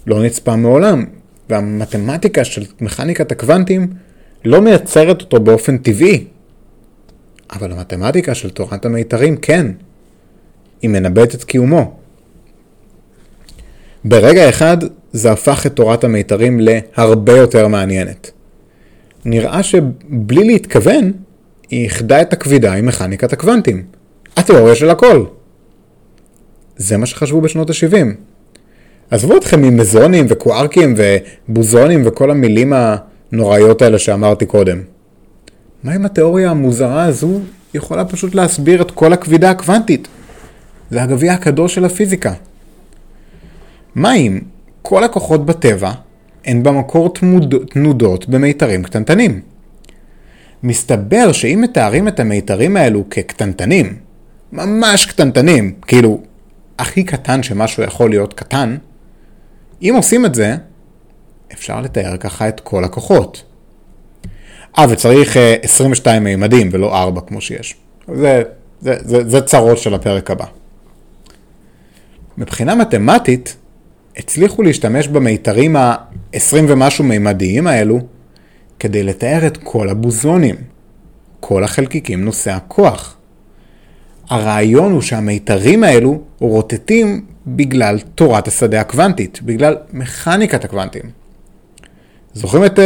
לא 0.07 0.23
נצפה 0.23 0.55
מעולם, 0.55 1.05
והמתמטיקה 1.49 2.43
של 2.43 2.63
מכניקת 2.81 3.31
הקוונטים 3.31 3.87
לא 4.45 4.61
מייצרת 4.61 5.21
אותו 5.21 5.39
באופן 5.39 5.77
טבעי. 5.77 6.25
אבל 7.51 7.71
המתמטיקה 7.71 8.35
של 8.35 8.49
תורת 8.49 8.85
המיתרים 8.85 9.37
כן, 9.37 9.71
היא 10.81 10.89
מנבטת 10.89 11.43
קיומו. 11.43 11.97
ברגע 14.07 14.49
אחד 14.49 14.77
זה 15.11 15.31
הפך 15.31 15.65
את 15.65 15.75
תורת 15.75 16.03
המיתרים 16.03 16.59
להרבה 16.61 17.37
יותר 17.37 17.67
מעניינת. 17.67 18.31
נראה 19.25 19.63
שבלי 19.63 20.43
להתכוון, 20.43 21.11
היא 21.69 21.83
איחדה 21.83 22.21
את 22.21 22.33
הכבידה 22.33 22.73
עם 22.73 22.85
מכניקת 22.85 23.33
הקוונטים. 23.33 23.83
התיאוריה 24.37 24.75
של 24.75 24.89
הכל. 24.89 25.25
זה 26.77 26.97
מה 26.97 27.05
שחשבו 27.05 27.41
בשנות 27.41 27.69
ה-70. 27.69 28.05
עזבו 29.11 29.37
אתכם 29.37 29.61
ממזונים 29.61 30.25
וקוארקים 30.29 30.95
ובוזונים 30.97 32.01
וכל 32.05 32.31
המילים 32.31 32.73
הנוראיות 33.31 33.81
האלה 33.81 33.99
שאמרתי 33.99 34.45
קודם. 34.45 34.81
מה 35.83 35.95
אם 35.95 36.05
התיאוריה 36.05 36.51
המוזרה 36.51 37.05
הזו 37.05 37.39
יכולה 37.73 38.05
פשוט 38.05 38.35
להסביר 38.35 38.81
את 38.81 38.91
כל 38.91 39.13
הכבידה 39.13 39.49
הקוונטית? 39.49 40.07
זה 40.91 41.03
הגביע 41.03 41.33
הקדוש 41.33 41.75
של 41.75 41.85
הפיזיקה. 41.85 42.33
מה 43.95 44.15
אם 44.15 44.39
כל 44.81 45.03
הכוחות 45.03 45.45
בטבע 45.45 45.91
הן 46.45 46.63
במקור 46.63 47.13
תמוד, 47.13 47.55
תנודות 47.69 48.29
במיתרים 48.29 48.83
קטנטנים? 48.83 49.41
מסתבר 50.63 51.31
שאם 51.31 51.61
מתארים 51.61 52.07
את 52.07 52.19
המיתרים 52.19 52.77
האלו 52.77 53.03
כקטנטנים, 53.09 53.97
ממש 54.51 55.05
קטנטנים, 55.05 55.73
כאילו, 55.81 56.21
הכי 56.79 57.03
קטן 57.03 57.43
שמשהו 57.43 57.83
יכול 57.83 58.09
להיות 58.09 58.33
קטן, 58.33 58.77
אם 59.81 59.93
עושים 59.97 60.25
את 60.25 60.35
זה, 60.35 60.55
אפשר 61.53 61.81
לתאר 61.81 62.17
ככה 62.17 62.47
את 62.47 62.59
כל 62.59 62.83
הכוחות. 62.83 63.43
אה, 64.77 64.85
וצריך 64.89 65.37
22 65.61 66.23
מימדים 66.23 66.69
ולא 66.71 66.95
4 66.97 67.21
כמו 67.21 67.41
שיש. 67.41 67.75
זה, 68.15 68.43
זה, 68.81 68.95
זה, 68.99 69.29
זה 69.29 69.41
צרות 69.41 69.77
של 69.77 69.93
הפרק 69.93 70.31
הבא. 70.31 70.45
מבחינה 72.37 72.75
מתמטית, 72.75 73.55
הצליחו 74.17 74.63
להשתמש 74.63 75.07
במיתרים 75.07 75.75
ה-20 75.75 76.55
ומשהו 76.67 77.03
מימדיים 77.03 77.67
האלו 77.67 77.99
כדי 78.79 79.03
לתאר 79.03 79.47
את 79.47 79.57
כל 79.57 79.89
הבוזונים, 79.89 80.55
כל 81.39 81.63
החלקיקים 81.63 82.25
נושאי 82.25 82.51
הכוח. 82.51 83.17
הרעיון 84.29 84.91
הוא 84.91 85.01
שהמיתרים 85.01 85.83
האלו 85.83 86.21
רוטטים 86.39 87.25
בגלל 87.47 87.99
תורת 88.15 88.47
השדה 88.47 88.81
הקוונטית, 88.81 89.41
בגלל 89.41 89.75
מכניקת 89.93 90.65
הקוונטים. 90.65 91.01
זוכרים 92.33 92.65
את, 92.65 92.79
uh, 92.79 92.81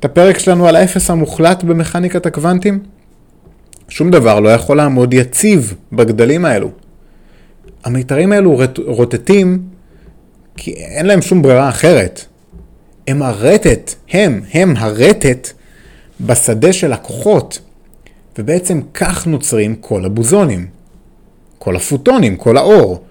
את 0.00 0.04
הפרק 0.04 0.38
שלנו 0.38 0.68
על 0.68 0.76
האפס 0.76 1.10
המוחלט 1.10 1.64
במכניקת 1.64 2.26
הקוונטים? 2.26 2.82
שום 3.88 4.10
דבר 4.10 4.40
לא 4.40 4.48
יכול 4.48 4.76
לעמוד 4.76 5.14
יציב 5.14 5.74
בגדלים 5.92 6.44
האלו. 6.44 6.70
המיתרים 7.84 8.32
האלו 8.32 8.60
רוטטים 8.86 9.62
כי 10.56 10.70
אין 10.72 11.06
להם 11.06 11.22
שום 11.22 11.42
ברירה 11.42 11.68
אחרת. 11.68 12.24
הם 13.08 13.22
הרטט, 13.22 13.94
הם, 14.10 14.40
הם 14.52 14.74
הרטט 14.76 15.48
בשדה 16.20 16.72
של 16.72 16.92
הכוחות, 16.92 17.60
ובעצם 18.38 18.80
כך 18.94 19.26
נוצרים 19.26 19.76
כל 19.76 20.04
הבוזונים. 20.04 20.66
כל 21.58 21.76
הפוטונים, 21.76 22.36
כל 22.36 22.56
האור, 22.56 23.04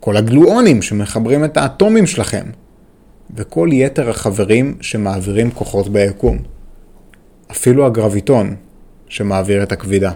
כל 0.00 0.16
הגלואונים 0.16 0.82
שמחברים 0.82 1.44
את 1.44 1.56
האטומים 1.56 2.06
שלכם, 2.06 2.44
וכל 3.34 3.68
יתר 3.72 4.10
החברים 4.10 4.76
שמעבירים 4.80 5.50
כוחות 5.50 5.88
ביקום. 5.88 6.38
אפילו 7.50 7.86
הגרביטון 7.86 8.56
שמעביר 9.08 9.62
את 9.62 9.72
הכבידה. 9.72 10.12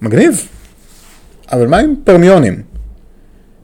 מגניב. 0.00 0.48
אבל 1.52 1.66
מה 1.66 1.78
עם 1.78 1.94
פרמיונים? 2.04 2.62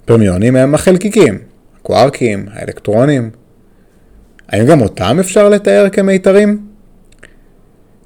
פרמיונים 0.05 0.57
הם 0.57 0.75
החלקיקים, 0.75 1.39
הקוארקים, 1.81 2.47
האלקטרונים. 2.53 3.31
האם 4.49 4.67
גם 4.67 4.81
אותם 4.81 5.17
אפשר 5.21 5.49
לתאר 5.49 5.89
כמיתרים? 5.93 6.67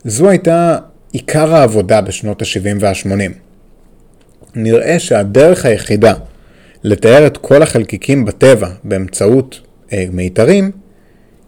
זו 0.05 0.29
הייתה 0.29 0.79
עיקר 1.13 1.55
העבודה 1.55 2.01
בשנות 2.01 2.43
ה-70 2.43 2.77
וה-80. 2.81 3.33
נראה 4.55 4.99
שהדרך 4.99 5.65
היחידה 5.65 6.15
לתאר 6.85 7.27
את 7.27 7.37
כל 7.37 7.63
החלקיקים 7.63 8.25
בטבע 8.25 8.69
באמצעות 8.85 9.61
אה, 9.93 10.05
מיתרים 10.13 10.71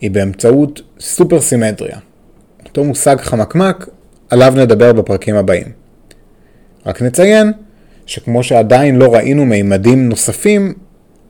היא 0.00 0.10
באמצעות 0.10 0.82
סופר 1.00 1.40
סימטריה. 1.40 1.98
אותו 2.64 2.84
מושג 2.84 3.16
חמקמק, 3.20 3.88
עליו 4.30 4.54
נדבר 4.56 4.92
בפרקים 4.92 5.36
הבאים. 5.36 5.66
רק 6.86 7.02
נציין 7.02 7.52
שכמו 8.06 8.42
שעדיין 8.42 8.96
לא 8.96 9.14
ראינו 9.14 9.44
מימדים 9.44 10.08
נוספים, 10.08 10.74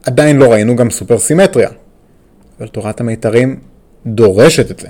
עדיין 0.06 0.36
לא 0.36 0.52
ראינו 0.52 0.76
גם 0.76 0.90
סופר 0.90 1.18
סימטריה. 1.18 1.68
אבל 2.58 2.68
תורת 2.68 3.00
המיתרים 3.00 3.60
דורשת 4.06 4.70
את 4.70 4.78
זה. 4.78 4.88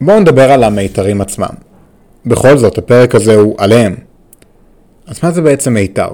בואו 0.00 0.20
נדבר 0.20 0.52
על 0.52 0.64
המיתרים 0.64 1.20
עצמם. 1.20 1.54
בכל 2.26 2.58
זאת, 2.58 2.78
הפרק 2.78 3.14
הזה 3.14 3.34
הוא 3.34 3.54
עליהם. 3.58 3.94
אז 5.06 5.18
מה 5.22 5.30
זה 5.30 5.42
בעצם 5.42 5.74
מיתר? 5.74 6.10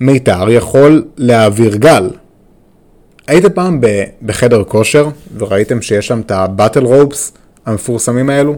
מיתר 0.00 0.50
יכול 0.50 1.04
להעביר 1.16 1.76
גל. 1.76 2.10
הייתם 3.26 3.48
פעם 3.52 3.80
בחדר 4.22 4.64
כושר 4.64 5.08
וראיתם 5.36 5.82
שיש 5.82 6.06
שם 6.06 6.20
את 6.20 6.30
הבטל 6.30 6.84
רופס 6.84 7.32
המפורסמים 7.66 8.30
האלו? 8.30 8.56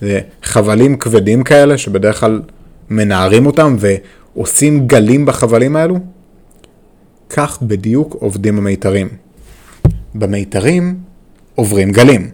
זה 0.00 0.20
חבלים 0.42 0.96
כבדים 0.96 1.44
כאלה 1.44 1.78
שבדרך 1.78 2.20
כלל 2.20 2.40
מנערים 2.90 3.46
אותם 3.46 3.76
ועושים 4.36 4.86
גלים 4.86 5.26
בחבלים 5.26 5.76
האלו? 5.76 5.98
כך 7.28 7.58
בדיוק 7.62 8.16
עובדים 8.20 8.58
המיתרים. 8.58 9.08
במיתרים 10.14 10.98
עוברים 11.54 11.92
גלים. 11.92 12.30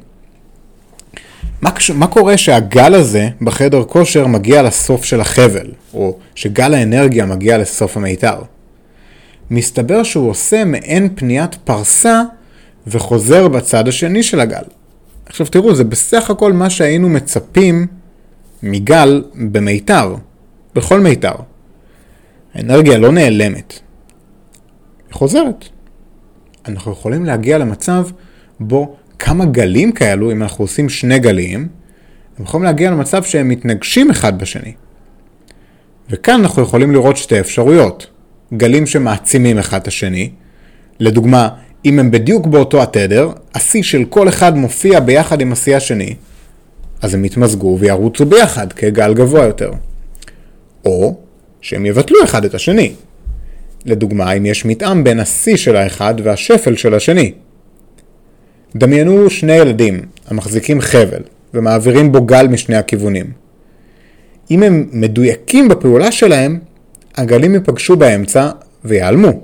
מה, 1.62 1.70
מה 1.94 2.06
קורה 2.06 2.36
שהגל 2.36 2.94
הזה 2.94 3.28
בחדר 3.40 3.84
כושר 3.84 4.26
מגיע 4.26 4.62
לסוף 4.62 5.04
של 5.04 5.20
החבל, 5.20 5.70
או 5.94 6.18
שגל 6.34 6.74
האנרגיה 6.74 7.26
מגיע 7.26 7.58
לסוף 7.58 7.96
המיתר? 7.96 8.38
מסתבר 9.50 10.02
שהוא 10.02 10.30
עושה 10.30 10.64
מעין 10.64 11.08
פניית 11.14 11.54
פרסה 11.54 12.22
וחוזר 12.86 13.48
בצד 13.48 13.88
השני 13.88 14.22
של 14.22 14.40
הגל. 14.40 14.64
עכשיו 15.26 15.46
תראו, 15.46 15.74
זה 15.74 15.84
בסך 15.84 16.30
הכל 16.30 16.52
מה 16.52 16.70
שהיינו 16.70 17.08
מצפים 17.08 17.86
מגל 18.62 19.24
במיתר, 19.34 20.14
בכל 20.74 21.00
מיתר. 21.00 21.34
האנרגיה 22.54 22.98
לא 22.98 23.12
נעלמת, 23.12 23.72
היא 25.08 25.14
חוזרת. 25.14 25.64
אנחנו 26.66 26.92
יכולים 26.92 27.24
להגיע 27.24 27.58
למצב 27.58 28.06
בו 28.60 28.96
כמה 29.18 29.44
גלים 29.44 29.92
כאלו, 29.92 30.32
אם 30.32 30.42
אנחנו 30.42 30.64
עושים 30.64 30.88
שני 30.88 31.18
גלים, 31.18 31.68
הם 32.38 32.44
יכולים 32.44 32.64
להגיע 32.64 32.90
למצב 32.90 33.22
שהם 33.22 33.48
מתנגשים 33.48 34.10
אחד 34.10 34.38
בשני. 34.38 34.72
וכאן 36.10 36.40
אנחנו 36.40 36.62
יכולים 36.62 36.92
לראות 36.92 37.16
שתי 37.16 37.40
אפשרויות. 37.40 38.06
גלים 38.56 38.86
שמעצימים 38.86 39.58
אחד 39.58 39.80
את 39.80 39.88
השני, 39.88 40.30
לדוגמה, 41.00 41.48
אם 41.84 41.98
הם 41.98 42.10
בדיוק 42.10 42.46
באותו 42.46 42.82
התדר, 42.82 43.30
השיא 43.54 43.82
של 43.82 44.04
כל 44.04 44.28
אחד 44.28 44.56
מופיע 44.56 45.00
ביחד 45.00 45.40
עם 45.40 45.52
השיא 45.52 45.76
השני, 45.76 46.14
אז 47.02 47.14
הם 47.14 47.24
יתמזגו 47.24 47.76
וירוצו 47.80 48.26
ביחד 48.26 48.72
כגל 48.72 49.14
גבוה 49.14 49.44
יותר. 49.44 49.70
או 50.84 51.16
שהם 51.62 51.86
יבטלו 51.86 52.24
אחד 52.24 52.44
את 52.44 52.54
השני. 52.54 52.92
לדוגמה, 53.84 54.32
אם 54.32 54.46
יש 54.46 54.64
מתאם 54.64 55.04
בין 55.04 55.20
השיא 55.20 55.56
של 55.56 55.76
האחד 55.76 56.14
והשפל 56.22 56.76
של 56.76 56.94
השני. 56.94 57.32
דמיינו 58.76 59.30
שני 59.30 59.52
ילדים 59.52 60.00
המחזיקים 60.26 60.80
חבל 60.80 61.22
ומעבירים 61.54 62.12
בו 62.12 62.22
גל 62.22 62.48
משני 62.48 62.76
הכיוונים. 62.76 63.26
אם 64.50 64.62
הם 64.62 64.88
מדויקים 64.92 65.68
בפעולה 65.68 66.12
שלהם, 66.12 66.58
הגלים 67.16 67.54
ייפגשו 67.54 67.96
באמצע 67.96 68.50
ויעלמו. 68.84 69.40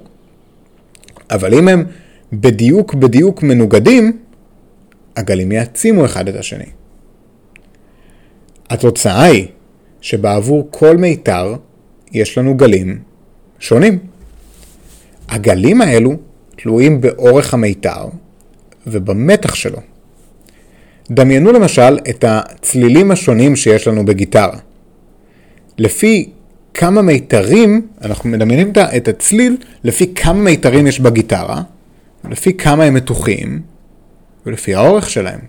אבל 1.31 1.55
אם 1.55 1.69
הם 1.69 1.85
בדיוק 2.33 2.95
בדיוק 2.95 3.43
מנוגדים, 3.43 4.19
הגלים 5.17 5.53
יעצימו 5.53 6.05
אחד 6.05 6.29
את 6.29 6.35
השני. 6.37 6.65
התוצאה 8.71 9.23
היא 9.23 9.47
שבעבור 10.01 10.69
כל 10.71 10.97
מיתר 10.97 11.55
יש 12.13 12.39
לנו 12.39 12.57
גלים 12.57 12.99
שונים. 13.59 13.99
הגלים 15.29 15.81
האלו 15.81 16.17
תלויים 16.57 17.01
באורך 17.01 17.55
המיתר 17.55 18.07
ובמתח 18.87 19.55
שלו. 19.55 19.79
דמיינו 21.11 21.53
למשל 21.53 21.99
את 22.11 22.25
הצלילים 22.29 23.11
השונים 23.11 23.57
שיש 23.57 23.89
לנו 23.89 24.05
בגיטרה. 24.05 24.59
לפי 25.79 26.31
כמה 26.75 27.03
מיתרים, 27.03 27.87
אנחנו 28.03 28.31
מדמיינים 28.31 28.73
את 28.97 29.09
הצליל 29.09 29.57
לפי 29.85 30.15
כמה 30.15 30.41
מיתרים 30.43 30.87
יש 30.87 31.01
בגיטרה, 31.01 31.63
לפי 32.31 32.53
כמה 32.53 32.85
הם 32.85 32.95
מתוחים, 32.95 33.61
ולפי 34.47 34.75
האורך 34.75 35.11
שלהם. 35.11 35.41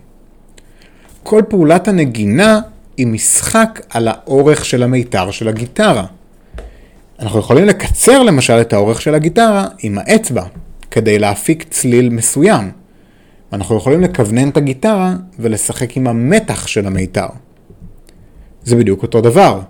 כל 1.23 1.41
פעולת 1.49 1.87
הנגינה 1.87 2.59
היא 2.97 3.07
משחק 3.07 3.81
על 3.89 4.07
האורך 4.07 4.65
של 4.65 4.83
המיתר 4.83 5.31
של 5.31 5.47
הגיטרה. 5.47 6.05
אנחנו 7.19 7.39
יכולים 7.39 7.65
לקצר 7.65 8.23
למשל 8.23 8.61
את 8.61 8.73
האורך 8.73 9.01
של 9.01 9.15
הגיטרה 9.15 9.67
עם 9.79 9.97
האצבע, 9.97 10.43
כדי 10.91 11.19
להפיק 11.19 11.63
צליל 11.69 12.09
מסוים. 12.09 12.71
אנחנו 13.53 13.77
יכולים 13.77 14.01
לכוונן 14.01 14.49
את 14.49 14.57
הגיטרה 14.57 15.15
ולשחק 15.39 15.97
עם 15.97 16.07
המתח 16.07 16.67
של 16.67 16.87
המיתר. 16.87 17.27
זה 18.63 18.75
בדיוק 18.75 19.03
אותו 19.03 19.21
דבר. 19.21 19.61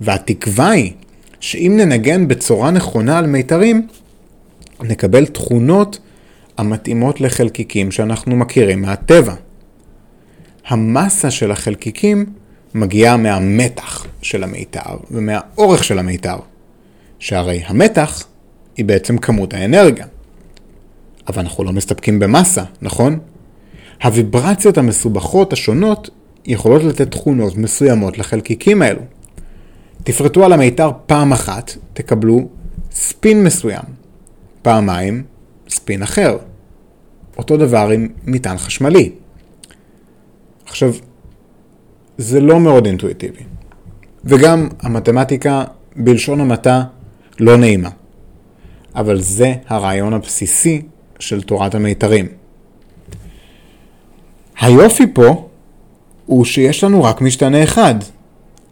והתקווה 0.00 0.70
היא 0.70 0.92
שאם 1.40 1.72
ננגן 1.76 2.28
בצורה 2.28 2.70
נכונה 2.70 3.18
על 3.18 3.26
מיתרים, 3.26 3.86
נקבל 4.80 5.26
תכונות 5.26 5.98
המתאימות 6.58 7.20
לחלקיקים 7.20 7.90
שאנחנו 7.90 8.36
מכירים 8.36 8.82
מהטבע. 8.82 9.34
המסה 10.66 11.30
של 11.30 11.50
החלקיקים 11.50 12.26
מגיעה 12.74 13.16
מהמתח 13.16 14.06
של 14.22 14.44
המיתר 14.44 14.96
ומהאורך 15.10 15.84
של 15.84 15.98
המיתר, 15.98 16.36
שהרי 17.22 17.62
המתח 17.66 18.24
היא 18.76 18.84
בעצם 18.84 19.18
כמות 19.18 19.54
האנרגיה. 19.54 20.06
אבל 21.28 21.42
אנחנו 21.42 21.64
לא 21.64 21.72
מסתפקים 21.72 22.18
במסה, 22.18 22.64
נכון? 22.82 23.18
הוויברציות 24.02 24.78
המסובכות 24.78 25.52
השונות 25.52 26.10
יכולות 26.44 26.82
לתת 26.82 27.10
תכונות 27.10 27.56
מסוימות 27.56 28.18
לחלקיקים 28.18 28.82
האלו. 28.82 29.00
תפרטו 30.04 30.44
על 30.44 30.52
המיתר 30.52 30.90
פעם 31.06 31.32
אחת, 31.32 31.72
תקבלו 31.92 32.48
ספין 32.90 33.44
מסוים. 33.44 33.84
פעמיים, 34.62 35.24
ספין 35.68 36.02
אחר. 36.02 36.36
אותו 37.38 37.56
דבר 37.56 37.90
עם 37.94 38.08
מטען 38.24 38.58
חשמלי. 38.58 39.12
עכשיו, 40.66 40.94
זה 42.18 42.40
לא 42.40 42.60
מאוד 42.60 42.86
אינטואיטיבי. 42.86 43.42
וגם 44.24 44.68
המתמטיקה, 44.80 45.64
בלשון 45.96 46.40
המעטה, 46.40 46.84
לא 47.40 47.56
נעימה. 47.56 47.88
אבל 48.94 49.20
זה 49.20 49.54
הרעיון 49.68 50.12
הבסיסי 50.12 50.82
של 51.18 51.42
תורת 51.42 51.74
המיתרים. 51.74 52.26
היופי 54.60 55.06
פה 55.14 55.48
הוא 56.26 56.44
שיש 56.44 56.84
לנו 56.84 57.04
רק 57.04 57.20
משתנה 57.20 57.62
אחד, 57.62 57.94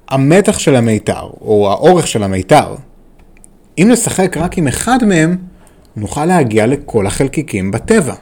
המתח 0.08 0.58
של 0.58 0.76
המיתר, 0.76 1.30
או 1.40 1.70
האורך 1.70 2.06
של 2.06 2.22
המיתר. 2.22 2.74
אם 3.78 3.88
נשחק 3.92 4.36
רק 4.36 4.58
עם 4.58 4.68
אחד 4.68 5.04
מהם, 5.04 5.36
נוכל 5.96 6.24
להגיע 6.24 6.66
לכל 6.66 7.06
החלקיקים 7.06 7.70
בטבע. 7.70 8.14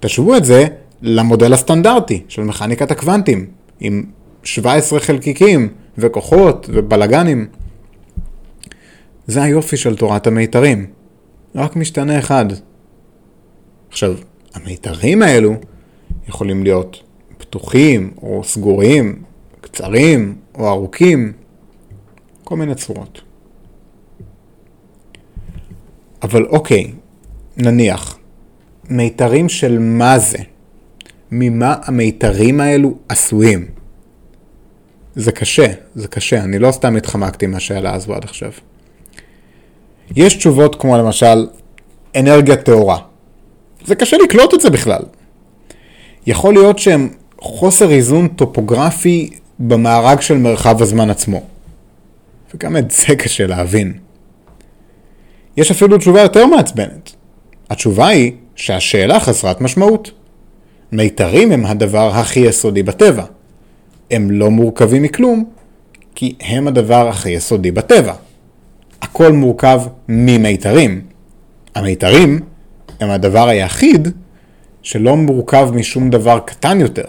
תשוו 0.00 0.36
את 0.36 0.44
זה 0.44 0.66
למודל 1.02 1.52
הסטנדרטי 1.52 2.22
של 2.28 2.42
מכניקת 2.42 2.90
הקוונטים, 2.90 3.46
עם 3.80 4.04
17 4.42 5.00
חלקיקים 5.00 5.68
וכוחות 5.98 6.70
ובלגנים. 6.72 7.46
זה 9.28 9.42
היופי 9.42 9.76
של 9.76 9.96
תורת 9.96 10.26
המיתרים. 10.26 10.86
רק 11.54 11.76
משתנה 11.76 12.18
אחד. 12.18 12.44
עכשיו, 13.88 14.14
המיתרים 14.54 15.22
האלו 15.22 15.54
יכולים 16.28 16.62
להיות 16.62 17.02
פתוחים 17.38 18.10
או 18.22 18.44
סגורים, 18.44 19.22
קצרים 19.60 20.36
או 20.54 20.68
ארוכים, 20.68 21.32
כל 22.44 22.56
מיני 22.56 22.74
צורות. 22.74 23.20
אבל 26.22 26.46
אוקיי, 26.46 26.92
נניח, 27.56 28.18
מיתרים 28.90 29.48
של 29.48 29.78
מה 29.78 30.18
זה? 30.18 30.38
ממה 31.30 31.74
המיתרים 31.82 32.60
האלו 32.60 32.98
עשויים? 33.08 33.68
זה 35.14 35.32
קשה, 35.32 35.72
זה 35.94 36.08
קשה, 36.08 36.44
אני 36.44 36.58
לא 36.58 36.72
סתם 36.72 36.96
התחמקתי 36.96 37.46
מהשאלה 37.46 37.94
הזו 37.94 38.14
עד 38.14 38.24
עכשיו. 38.24 38.52
יש 40.16 40.34
תשובות 40.34 40.80
כמו 40.80 40.98
למשל 40.98 41.46
אנרגיה 42.16 42.56
טהורה. 42.56 42.98
זה 43.84 43.94
קשה 43.94 44.16
לקלוט 44.24 44.54
את 44.54 44.60
זה 44.60 44.70
בכלל. 44.70 45.02
יכול 46.26 46.54
להיות 46.54 46.78
שהם 46.78 47.08
חוסר 47.40 47.90
איזון 47.90 48.28
טופוגרפי 48.28 49.30
במארג 49.58 50.20
של 50.20 50.38
מרחב 50.38 50.82
הזמן 50.82 51.10
עצמו. 51.10 51.42
וגם 52.54 52.76
את 52.76 52.90
זה 52.90 53.16
קשה 53.16 53.46
להבין. 53.46 53.92
יש 55.56 55.70
אפילו 55.70 55.98
תשובה 55.98 56.20
יותר 56.20 56.46
מעצבנת. 56.46 57.12
התשובה 57.70 58.08
היא 58.08 58.32
שהשאלה 58.56 59.20
חסרת 59.20 59.60
משמעות. 59.60 60.10
מיתרים 60.92 61.52
הם 61.52 61.66
הדבר 61.66 62.10
הכי 62.14 62.40
יסודי 62.40 62.82
בטבע. 62.82 63.24
הם 64.10 64.30
לא 64.30 64.50
מורכבים 64.50 65.02
מכלום, 65.02 65.44
כי 66.14 66.34
הם 66.40 66.68
הדבר 66.68 67.08
הכי 67.08 67.30
יסודי 67.30 67.70
בטבע. 67.70 68.14
הכל 69.02 69.32
מורכב 69.32 69.80
ממיתרים. 70.08 71.00
המיתרים 71.74 72.40
הם 73.00 73.10
הדבר 73.10 73.48
היחיד 73.48 74.08
שלא 74.82 75.16
מורכב 75.16 75.70
משום 75.74 76.10
דבר 76.10 76.38
קטן 76.38 76.80
יותר, 76.80 77.04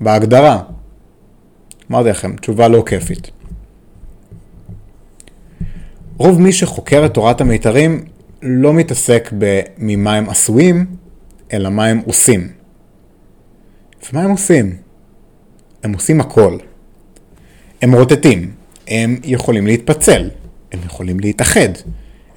בהגדרה. 0.00 0.62
אמרתי 1.90 2.08
לכם, 2.08 2.36
תשובה 2.36 2.68
לא 2.68 2.82
כיפית. 2.86 3.30
רוב 6.16 6.40
מי 6.40 6.52
שחוקר 6.52 7.06
את 7.06 7.14
תורת 7.14 7.40
המיתרים 7.40 8.04
לא 8.42 8.72
מתעסק 8.72 9.32
בממה 9.38 10.14
הם 10.14 10.30
עשויים, 10.30 10.86
אלא 11.52 11.70
מה 11.70 11.86
הם 11.86 12.02
עושים. 12.06 12.48
ומה 14.12 14.22
הם 14.22 14.30
עושים? 14.30 14.76
הם 15.82 15.92
עושים 15.92 16.20
הכל. 16.20 16.58
הם 17.82 17.94
רוטטים, 17.94 18.50
הם 18.88 19.16
יכולים 19.24 19.66
להתפצל, 19.66 20.28
הם 20.72 20.78
יכולים 20.86 21.20
להתאחד, 21.20 21.68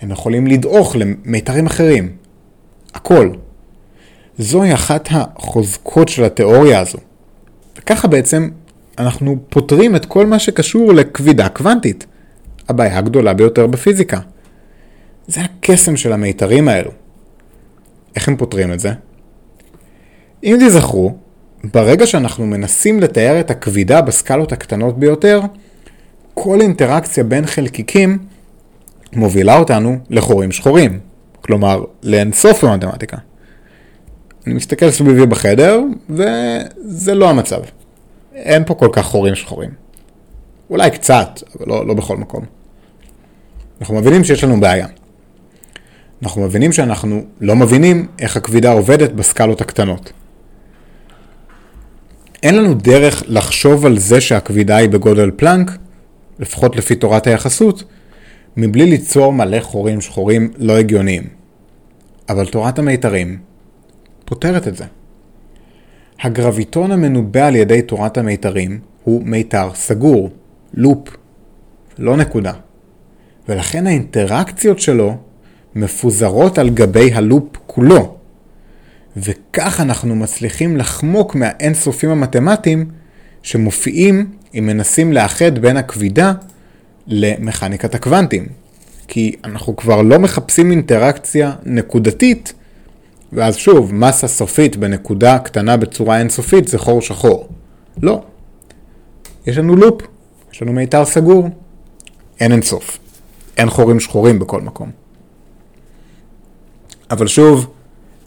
הם 0.02 0.12
יכולים 0.12 0.48
לדעוך 0.48 0.96
למיתרים 0.96 1.66
אחרים. 1.66 2.12
הכל. 2.94 3.32
זוהי 4.38 4.74
אחת 4.74 5.10
החוזקות 5.12 6.08
של 6.08 6.24
התיאוריה 6.24 6.80
הזו. 6.80 6.98
וככה 7.78 8.08
בעצם 8.08 8.50
אנחנו 8.98 9.38
פותרים 9.50 9.96
את 9.96 10.06
כל 10.06 10.26
מה 10.26 10.40
שקשור 10.40 10.94
לכבידה 10.94 11.50
קוונטית, 11.50 12.06
הבעיה 12.70 12.98
הגדולה 12.98 13.34
ביותר 13.34 13.68
בפיזיקה. 13.68 14.20
זה 15.28 15.42
הקסם 15.42 15.98
של 15.98 16.14
המיתרים 16.14 16.68
האלו. 16.68 16.92
איך 18.16 18.28
הם 18.28 18.38
פותרים 18.38 18.74
את 18.74 18.80
זה? 18.80 18.92
אם 20.44 20.58
תזכרו, 20.60 21.16
ברגע 21.74 22.08
שאנחנו 22.08 22.46
מנסים 22.46 23.00
לתאר 23.00 23.40
את 23.40 23.52
הכבידה 23.52 24.02
בסקלות 24.02 24.52
הקטנות 24.52 25.00
ביותר, 25.00 25.40
כל 26.38 26.62
אינטראקציה 26.62 27.24
בין 27.24 27.46
חלקיקים 27.46 28.18
מובילה 29.14 29.58
אותנו 29.58 29.98
לחורים 30.10 30.52
שחורים, 30.52 31.00
כלומר 31.42 31.84
לאינסוף 32.04 32.64
במתמטיקה. 32.64 33.18
אני 34.48 34.54
מסתכל 34.54 34.92
סביבי 34.92 35.26
בחדר, 35.26 35.82
וזה 36.10 37.16
לא 37.16 37.30
המצב. 37.30 37.62
אין 38.36 38.64
פה 38.66 38.74
כל 38.74 38.90
כך 38.92 39.06
חורים 39.06 39.36
שחורים. 39.36 39.70
אולי 40.70 40.92
קצת, 40.92 41.44
אבל 41.60 41.66
לא, 41.68 41.88
לא 41.88 41.94
בכל 41.94 42.18
מקום. 42.18 42.46
אנחנו 43.82 43.96
מבינים 43.96 44.24
שיש 44.24 44.44
לנו 44.44 44.60
בעיה. 44.60 44.88
אנחנו 46.24 46.42
מבינים 46.42 46.72
שאנחנו 46.72 47.24
לא 47.42 47.56
מבינים 47.56 48.08
איך 48.20 48.38
הכבידה 48.38 48.72
עובדת 48.72 49.12
בסקלות 49.12 49.62
הקטנות. 49.62 50.12
אין 52.44 52.56
לנו 52.56 52.74
דרך 52.74 53.24
לחשוב 53.28 53.86
על 53.86 54.00
זה 54.00 54.22
שהכבידה 54.22 54.76
היא 54.76 54.90
בגודל 54.90 55.32
פלנק, 55.36 55.72
לפחות 56.40 56.76
לפי 56.76 56.96
תורת 56.96 57.28
היחסות, 57.28 57.84
מבלי 58.58 58.86
ליצור 58.86 59.34
מלא 59.34 59.60
חורים 59.60 60.02
שחורים 60.02 60.52
לא 60.58 60.78
הגיוניים. 60.78 61.24
אבל 62.30 62.46
תורת 62.46 62.80
המיתרים 62.80 63.38
פותרת 64.26 64.68
את 64.68 64.76
זה. 64.76 64.86
הגרביטון 66.22 66.92
המנובא 66.92 67.48
על 67.48 67.56
ידי 67.56 67.82
תורת 67.82 68.18
המיתרים 68.18 68.80
הוא 69.04 69.24
מיתר 69.24 69.70
סגור, 69.74 70.30
לופ, 70.74 71.10
לא 71.98 72.18
נקודה. 72.18 72.54
ולכן 73.50 73.88
האינטראקציות 73.88 74.80
שלו 74.80 75.18
מפוזרות 75.76 76.58
על 76.58 76.70
גבי 76.70 77.14
הלופ 77.14 77.58
כולו. 77.66 78.18
וכך 79.18 79.80
אנחנו 79.82 80.16
מצליחים 80.16 80.78
לחמוק 80.78 81.36
מהאינסופים 81.36 82.10
המתמטיים 82.10 82.90
שמופיעים 83.44 84.32
אם 84.60 84.66
מנסים 84.66 85.14
לאחד 85.14 85.60
בין 85.60 85.78
הכבידה 85.78 86.34
למכניקת 87.08 87.96
הקוונטים. 87.96 88.48
כי 89.08 89.36
אנחנו 89.44 89.76
כבר 89.76 90.02
לא 90.02 90.20
מחפשים 90.20 90.72
אינטראקציה 90.72 91.54
נקודתית, 91.66 92.54
ואז 93.34 93.56
שוב, 93.56 93.94
מסה 93.94 94.28
סופית 94.28 94.76
בנקודה 94.76 95.40
קטנה 95.40 95.78
בצורה 95.78 96.20
אינסופית 96.20 96.68
זה 96.68 96.78
חור 96.78 97.02
שחור. 97.02 97.48
לא. 98.02 98.24
יש 99.48 99.58
לנו 99.58 99.76
לופ, 99.76 100.02
יש 100.54 100.62
לנו 100.62 100.74
מיתר 100.74 101.06
סגור, 101.06 101.50
אין 102.40 102.52
אינסוף. 102.52 102.98
אין 103.58 103.70
חורים 103.70 104.00
שחורים 104.00 104.40
בכל 104.40 104.62
מקום. 104.62 104.92
אבל 107.12 107.28
שוב, 107.28 107.68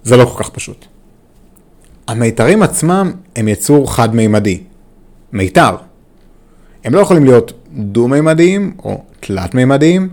זה 0.05 0.17
לא 0.17 0.25
כל 0.25 0.45
כך 0.45 0.51
פשוט. 0.51 0.87
המיתרים 2.09 2.62
עצמם 2.62 3.12
הם 3.37 3.49
יצור 3.49 3.95
חד-מימדי. 3.95 4.62
מיתר. 5.33 5.77
הם 6.88 6.94
לא 6.94 7.01
יכולים 7.01 7.24
להיות 7.24 7.53
דו-מימדיים 7.77 8.72
או 8.85 9.03
תלת-מימדיים, 9.20 10.09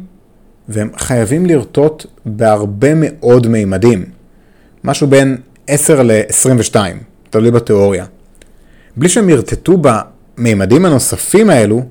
והם 0.69 0.89
חייבים 0.97 1.45
לרטוט 1.45 2.05
בהרבה 2.25 2.88
מאוד 2.95 3.47
מימדים. 3.47 4.05
משהו 4.83 5.07
בין 5.07 5.38
10 5.67 6.03
ל-22, 6.03 6.75
תלוי 7.29 7.51
בתיאוריה. 7.51 8.05
בלי 8.97 9.09
שהם 9.09 9.29
ירטטו 9.29 9.81
במימדים 9.81 10.85
הנוספים 10.85 11.49
האלו, 11.49 11.83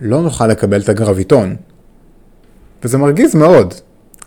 לא 0.00 0.22
נוכל 0.22 0.46
לקבל 0.46 0.80
את 0.80 0.88
הגרביטון. 0.88 1.56
וזה 2.84 2.98
מרגיז 2.98 3.34
מאוד, 3.34 3.74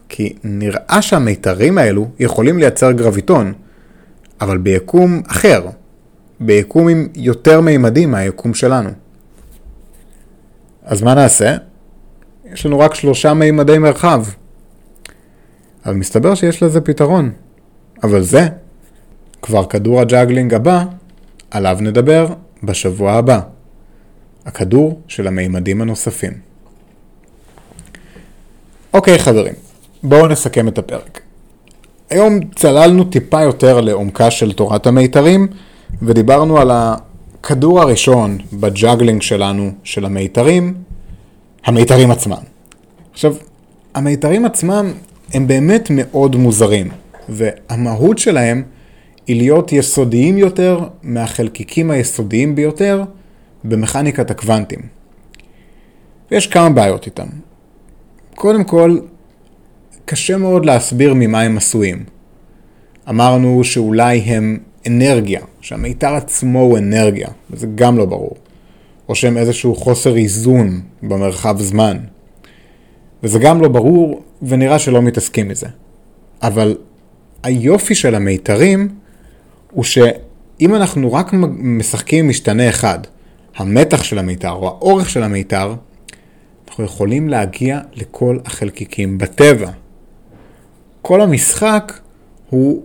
כי 0.10 0.36
נראה 0.44 1.02
שהמיתרים 1.02 1.78
האלו 1.78 2.10
יכולים 2.20 2.58
לייצר 2.58 2.92
גרביטון, 2.92 3.54
אבל 4.42 4.58
ביקום 4.58 5.22
אחר, 5.28 5.66
ביקום 6.40 6.88
עם 6.88 7.08
יותר 7.16 7.62
מימדים 7.62 8.12
מהיקום 8.12 8.54
שלנו. 8.54 9.03
אז 10.84 11.02
מה 11.02 11.14
נעשה? 11.14 11.56
יש 12.54 12.66
לנו 12.66 12.80
רק 12.80 12.94
שלושה 12.94 13.34
מימדי 13.34 13.78
מרחב. 13.78 14.26
אבל 15.86 15.94
מסתבר 15.94 16.36
שיש 16.36 16.64
לזה 16.64 16.82
פתרון. 16.82 17.32
אבל 18.04 18.22
זה 18.22 18.48
כבר 19.42 19.66
כדור 19.66 20.02
הג'אגלינג 20.02 20.54
הבא, 20.54 20.84
עליו 21.52 21.78
נדבר 21.82 22.28
בשבוע 22.64 23.12
הבא. 23.14 23.40
הכדור 24.46 25.02
של 25.08 25.28
המימדים 25.28 25.82
הנוספים. 25.82 26.34
אוקיי 28.94 29.20
חברים, 29.20 29.54
בואו 30.04 30.28
נסכם 30.28 30.68
את 30.68 30.78
הפרק. 30.78 31.22
היום 32.10 32.40
צללנו 32.56 33.04
טיפה 33.04 33.42
יותר 33.42 33.82
לעומקה 33.82 34.32
של 34.32 34.54
תורת 34.54 34.88
המיתרים, 34.88 35.48
ודיברנו 36.02 36.58
על 36.58 36.72
הכדור 37.44 37.82
הראשון 37.82 38.38
בג'אגלינג 38.54 39.22
שלנו, 39.22 39.72
של 39.84 40.06
המיתרים, 40.06 40.74
המיתרים 41.66 42.12
עצמם. 42.12 42.42
עכשיו, 43.12 43.36
המיתרים 43.96 44.46
עצמם 44.46 44.94
הם 45.34 45.48
באמת 45.48 45.88
מאוד 45.92 46.36
מוזרים, 46.36 46.88
והמהות 47.30 48.18
שלהם 48.18 48.64
היא 49.28 49.36
להיות 49.36 49.72
יסודיים 49.72 50.38
יותר 50.38 50.80
מהחלקיקים 51.04 51.92
היסודיים 51.92 52.56
ביותר 52.56 53.04
במכניקת 53.64 54.32
הקוונטים. 54.32 54.80
ויש 56.32 56.48
כמה 56.48 56.70
בעיות 56.70 57.06
איתם. 57.06 57.28
קודם 58.36 58.64
כל, 58.64 58.98
קשה 60.06 60.38
מאוד 60.38 60.66
להסביר 60.66 61.14
ממה 61.14 61.42
הם 61.42 61.58
עשויים. 61.58 62.04
אמרנו 63.10 63.64
שאולי 63.64 64.18
הם 64.18 64.60
אנרגיה, 64.88 65.42
שהמיתר 65.62 66.14
עצמו 66.14 66.60
הוא 66.60 66.78
אנרגיה, 66.78 67.28
וזה 67.52 67.68
גם 67.76 67.98
לא 67.98 68.06
ברור. 68.06 68.36
או 69.10 69.16
שהם 69.16 69.38
איזשהו 69.38 69.76
חוסר 69.76 70.16
איזון 70.16 70.82
במרחב 71.04 71.62
זמן. 71.62 71.98
וזה 73.24 73.40
גם 73.40 73.62
לא 73.62 73.68
ברור, 73.68 74.24
ונראה 74.42 74.80
שלא 74.80 75.02
מתעסקים 75.02 75.48
מזה. 75.48 75.68
אבל 76.42 76.78
היופי 77.44 77.96
של 77.96 78.16
המיתרים 78.16 78.90
הוא 79.72 79.84
שאם 79.84 80.76
אנחנו 80.76 81.14
רק 81.14 81.34
משחקים 81.60 82.26
עם 82.26 82.30
משתנה 82.30 82.70
אחד, 82.70 83.00
המתח 83.56 84.04
של 84.04 84.20
המיתר 84.20 84.52
או 84.52 84.68
האורך 84.68 85.10
של 85.10 85.24
המיתר, 85.24 85.76
אנחנו 86.68 86.84
יכולים 86.84 87.30
להגיע 87.30 87.80
לכל 87.94 88.40
החלקיקים 88.46 89.18
בטבע. 89.18 89.70
כל 91.02 91.22
המשחק 91.22 92.00
הוא 92.50 92.84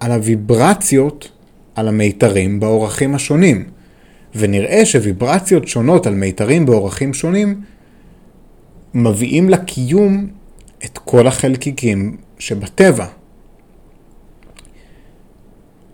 על 0.00 0.12
הוויברציות 0.12 1.28
על 1.74 1.88
המיתרים 1.88 2.60
באורחים 2.60 3.14
השונים, 3.14 3.64
ונראה 4.34 4.86
שוויברציות 4.86 5.68
שונות 5.68 6.06
על 6.06 6.14
מיתרים 6.14 6.66
באורחים 6.66 7.14
שונים 7.14 7.60
מביאים 8.94 9.50
לקיום 9.50 10.26
את 10.84 10.98
כל 10.98 11.26
החלקיקים 11.26 12.16
שבטבע. 12.38 13.06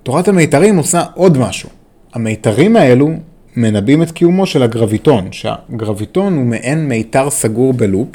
תורת 0.02 0.28
המיתרים 0.28 0.76
עושה 0.76 1.04
עוד 1.14 1.38
משהו. 1.38 1.68
המיתרים 2.12 2.76
האלו 2.76 3.10
מנבאים 3.56 4.02
את 4.02 4.10
קיומו 4.10 4.46
של 4.46 4.62
הגרביטון, 4.62 5.32
שהגרביטון 5.32 6.36
הוא 6.36 6.46
מעין 6.46 6.88
מיתר 6.88 7.30
סגור 7.30 7.72
בלופ, 7.72 8.08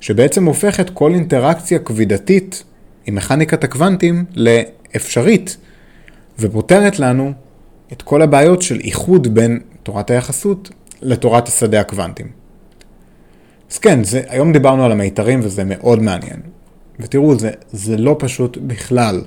שבעצם 0.00 0.44
הופך 0.44 0.80
את 0.80 0.90
כל 0.90 1.14
אינטראקציה 1.14 1.78
כבידתית 1.78 2.64
עם 3.06 3.14
מכניקת 3.14 3.64
הקוונטים 3.64 4.24
לאפשרית, 4.34 5.56
ופותרת 6.38 6.98
לנו 6.98 7.32
את 7.92 8.02
כל 8.02 8.22
הבעיות 8.22 8.62
של 8.62 8.80
איחוד 8.80 9.34
בין 9.34 9.60
תורת 9.82 10.10
היחסות 10.10 10.70
לתורת 11.02 11.48
השדה 11.48 11.80
הקוונטים. 11.80 12.26
אז 13.70 13.78
כן, 13.78 14.04
זה, 14.04 14.22
היום 14.28 14.52
דיברנו 14.52 14.84
על 14.84 14.92
המיתרים 14.92 15.40
וזה 15.42 15.64
מאוד 15.64 16.02
מעניין. 16.02 16.40
ותראו, 17.00 17.38
זה, 17.38 17.50
זה 17.72 17.96
לא 17.96 18.16
פשוט 18.18 18.58
בכלל. 18.60 19.22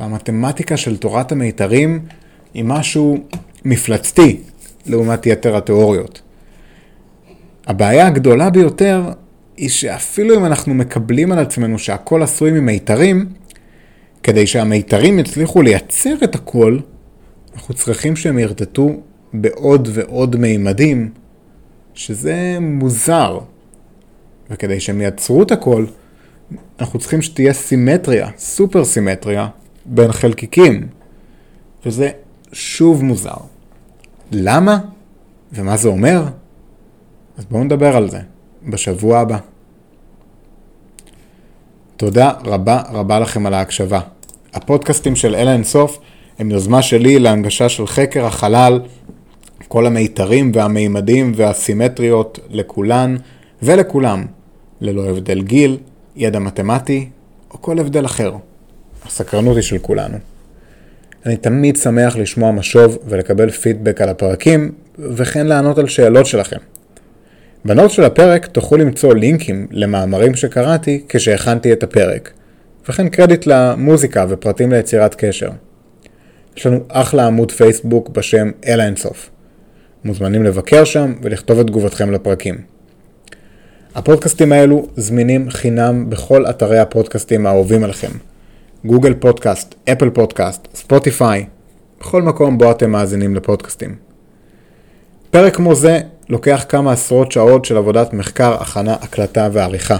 והמתמטיקה 0.00 0.76
של 0.76 0.96
תורת 0.96 1.32
המיתרים 1.32 2.00
היא 2.54 2.64
משהו 2.64 3.18
מפלצתי 3.64 4.40
לעומת 4.86 5.26
יתר 5.26 5.56
התיאוריות. 5.56 6.22
הבעיה 7.66 8.06
הגדולה 8.06 8.50
ביותר 8.50 9.02
היא 9.56 9.68
שאפילו 9.68 10.36
אם 10.36 10.44
אנחנו 10.44 10.74
מקבלים 10.74 11.32
על 11.32 11.38
עצמנו 11.38 11.78
שהכל 11.78 12.22
עשוי 12.22 12.50
ממיתרים, 12.50 13.28
כדי 14.22 14.46
שהמיתרים 14.46 15.18
יצליחו 15.18 15.62
לייצר 15.62 16.14
את 16.24 16.34
הכל, 16.34 16.78
אנחנו 17.54 17.74
צריכים 17.74 18.16
שהם 18.16 18.38
ירטטו 18.38 19.00
בעוד 19.32 19.88
ועוד 19.92 20.36
מימדים, 20.36 21.10
שזה 21.94 22.58
מוזר. 22.60 23.38
וכדי 24.50 24.80
שהם 24.80 25.00
ייצרו 25.00 25.42
את 25.42 25.50
הכל, 25.50 25.86
אנחנו 26.80 26.98
צריכים 26.98 27.22
שתהיה 27.22 27.52
סימטריה, 27.52 28.28
סופר 28.38 28.84
סימטריה, 28.84 29.48
בין 29.86 30.12
חלקיקים. 30.12 30.86
וזה 31.86 32.10
שוב 32.52 33.04
מוזר. 33.04 33.36
למה? 34.32 34.78
ומה 35.52 35.76
זה 35.76 35.88
אומר? 35.88 36.24
אז 37.38 37.44
בואו 37.44 37.64
נדבר 37.64 37.96
על 37.96 38.10
זה 38.10 38.18
בשבוע 38.68 39.18
הבא. 39.18 39.38
תודה 41.96 42.32
רבה 42.44 42.82
רבה 42.92 43.20
לכם 43.20 43.46
על 43.46 43.54
ההקשבה. 43.54 44.00
הפודקאסטים 44.54 45.16
של 45.16 45.34
אלה 45.34 45.52
אינסוף 45.52 45.98
הם 46.38 46.50
יוזמה 46.50 46.82
שלי 46.82 47.18
להנגשה 47.18 47.68
של 47.68 47.86
חקר 47.86 48.26
החלל, 48.26 48.80
כל 49.68 49.86
המיתרים 49.86 50.52
והמימדים 50.54 51.32
והסימטריות 51.36 52.38
לכולן 52.50 53.16
ולכולם, 53.62 54.26
ללא 54.80 55.08
הבדל 55.08 55.42
גיל, 55.42 55.78
ידע 56.16 56.38
מתמטי 56.38 57.08
או 57.50 57.62
כל 57.62 57.78
הבדל 57.78 58.04
אחר. 58.04 58.32
הסקרנות 59.06 59.56
היא 59.56 59.62
של 59.62 59.78
כולנו. 59.78 60.18
אני 61.26 61.36
תמיד 61.36 61.76
שמח 61.76 62.16
לשמוע 62.16 62.52
משוב 62.52 62.98
ולקבל 63.04 63.50
פידבק 63.50 64.00
על 64.00 64.08
הפרקים, 64.08 64.72
וכן 64.98 65.46
לענות 65.46 65.78
על 65.78 65.88
שאלות 65.88 66.26
שלכם. 66.26 66.56
בנוט 67.64 67.90
של 67.90 68.04
הפרק 68.04 68.46
תוכלו 68.46 68.78
למצוא 68.78 69.14
לינקים 69.14 69.66
למאמרים 69.70 70.34
שקראתי 70.34 71.04
כשהכנתי 71.08 71.72
את 71.72 71.82
הפרק, 71.82 72.32
וכן 72.88 73.08
קרדיט 73.08 73.46
למוזיקה 73.46 74.26
ופרטים 74.28 74.72
ליצירת 74.72 75.14
קשר. 75.14 75.50
יש 76.56 76.66
לנו 76.66 76.80
אחלה 76.88 77.26
עמוד 77.26 77.52
פייסבוק 77.52 78.08
בשם 78.08 78.50
אל 78.66 78.80
האינסוף. 78.80 79.30
מוזמנים 80.04 80.42
לבקר 80.42 80.84
שם 80.84 81.14
ולכתוב 81.22 81.60
את 81.60 81.66
תגובתכם 81.66 82.12
לפרקים. 82.12 82.58
הפודקאסטים 83.94 84.52
האלו 84.52 84.86
זמינים 84.96 85.50
חינם 85.50 86.10
בכל 86.10 86.46
אתרי 86.46 86.78
הפודקאסטים 86.78 87.46
האהובים 87.46 87.84
עליכם. 87.84 88.10
גוגל 88.84 89.14
פודקאסט, 89.14 89.74
אפל 89.92 90.10
פודקאסט, 90.10 90.68
ספוטיפיי, 90.74 91.46
בכל 92.00 92.22
מקום 92.22 92.58
בו 92.58 92.70
אתם 92.70 92.90
מאזינים 92.90 93.34
לפודקאסטים. 93.34 93.94
פרק 95.30 95.56
כמו 95.56 95.74
זה 95.74 96.00
לוקח 96.32 96.64
כמה 96.68 96.92
עשרות 96.92 97.32
שעות 97.32 97.64
של 97.64 97.76
עבודת 97.76 98.12
מחקר, 98.12 98.54
הכנה, 98.60 98.94
הקלטה 98.94 99.48
ועריכה. 99.52 99.96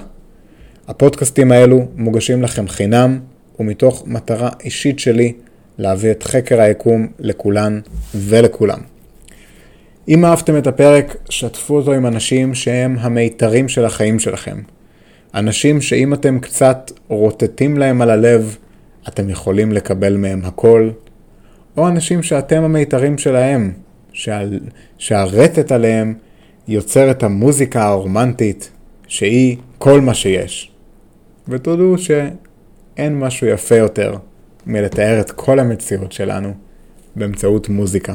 הפודקאסטים 0.89 1.53
האלו 1.53 1.87
מוגשים 1.97 2.43
לכם 2.43 2.69
חינם 2.69 3.21
ומתוך 3.61 4.05
מטרה 4.07 4.51
אישית 4.65 4.99
שלי 4.99 5.33
להביא 5.79 6.11
את 6.11 6.23
חקר 6.23 6.61
היקום 6.61 7.07
לכולן 7.19 7.81
ולכולם. 8.15 8.79
אם 10.09 10.25
אהבתם 10.25 10.59
את 10.59 10.67
הפרק, 10.67 11.17
שתפו 11.29 11.77
אותו 11.77 11.93
עם 11.93 12.07
אנשים 12.07 12.55
שהם 12.55 12.97
המיתרים 13.01 13.69
של 13.69 13.85
החיים 13.85 14.19
שלכם. 14.19 14.57
אנשים 15.35 15.81
שאם 15.81 16.15
אתם 16.15 16.39
קצת 16.39 16.93
רוטטים 17.09 17.79
להם 17.79 18.03
על 18.03 18.11
הלב, 18.11 18.57
אתם 19.09 19.31
יכולים 19.31 19.73
לקבל 19.73 20.17
מהם 20.17 20.41
הכל, 20.45 20.91
או 21.77 21.89
אנשים 21.89 22.23
שאתם 22.23 22.63
המיתרים 22.63 23.19
שלהם, 23.19 23.73
שהרטט 24.99 25.73
עליהם 25.73 26.15
יוצר 26.69 27.11
את 27.11 27.23
המוזיקה 27.23 27.85
הרומנטית, 27.87 28.71
שהיא 29.07 29.57
כל 29.79 30.01
מה 30.01 30.15
שיש. 30.15 30.71
ותודו 31.49 31.99
שאין 31.99 33.19
משהו 33.19 33.47
יפה 33.47 33.77
יותר 33.77 34.17
מלתאר 34.67 35.21
את 35.21 35.31
כל 35.31 35.59
המציאות 35.59 36.13
שלנו 36.13 36.55
באמצעות 37.17 37.69
מוזיקה. 37.69 38.15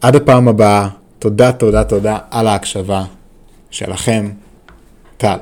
עד 0.00 0.16
הפעם 0.16 0.48
הבאה, 0.48 0.88
תודה, 1.18 1.52
תודה, 1.52 1.84
תודה 1.84 2.18
על 2.30 2.46
ההקשבה 2.46 3.04
שלכם, 3.70 4.30
טל. 5.16 5.38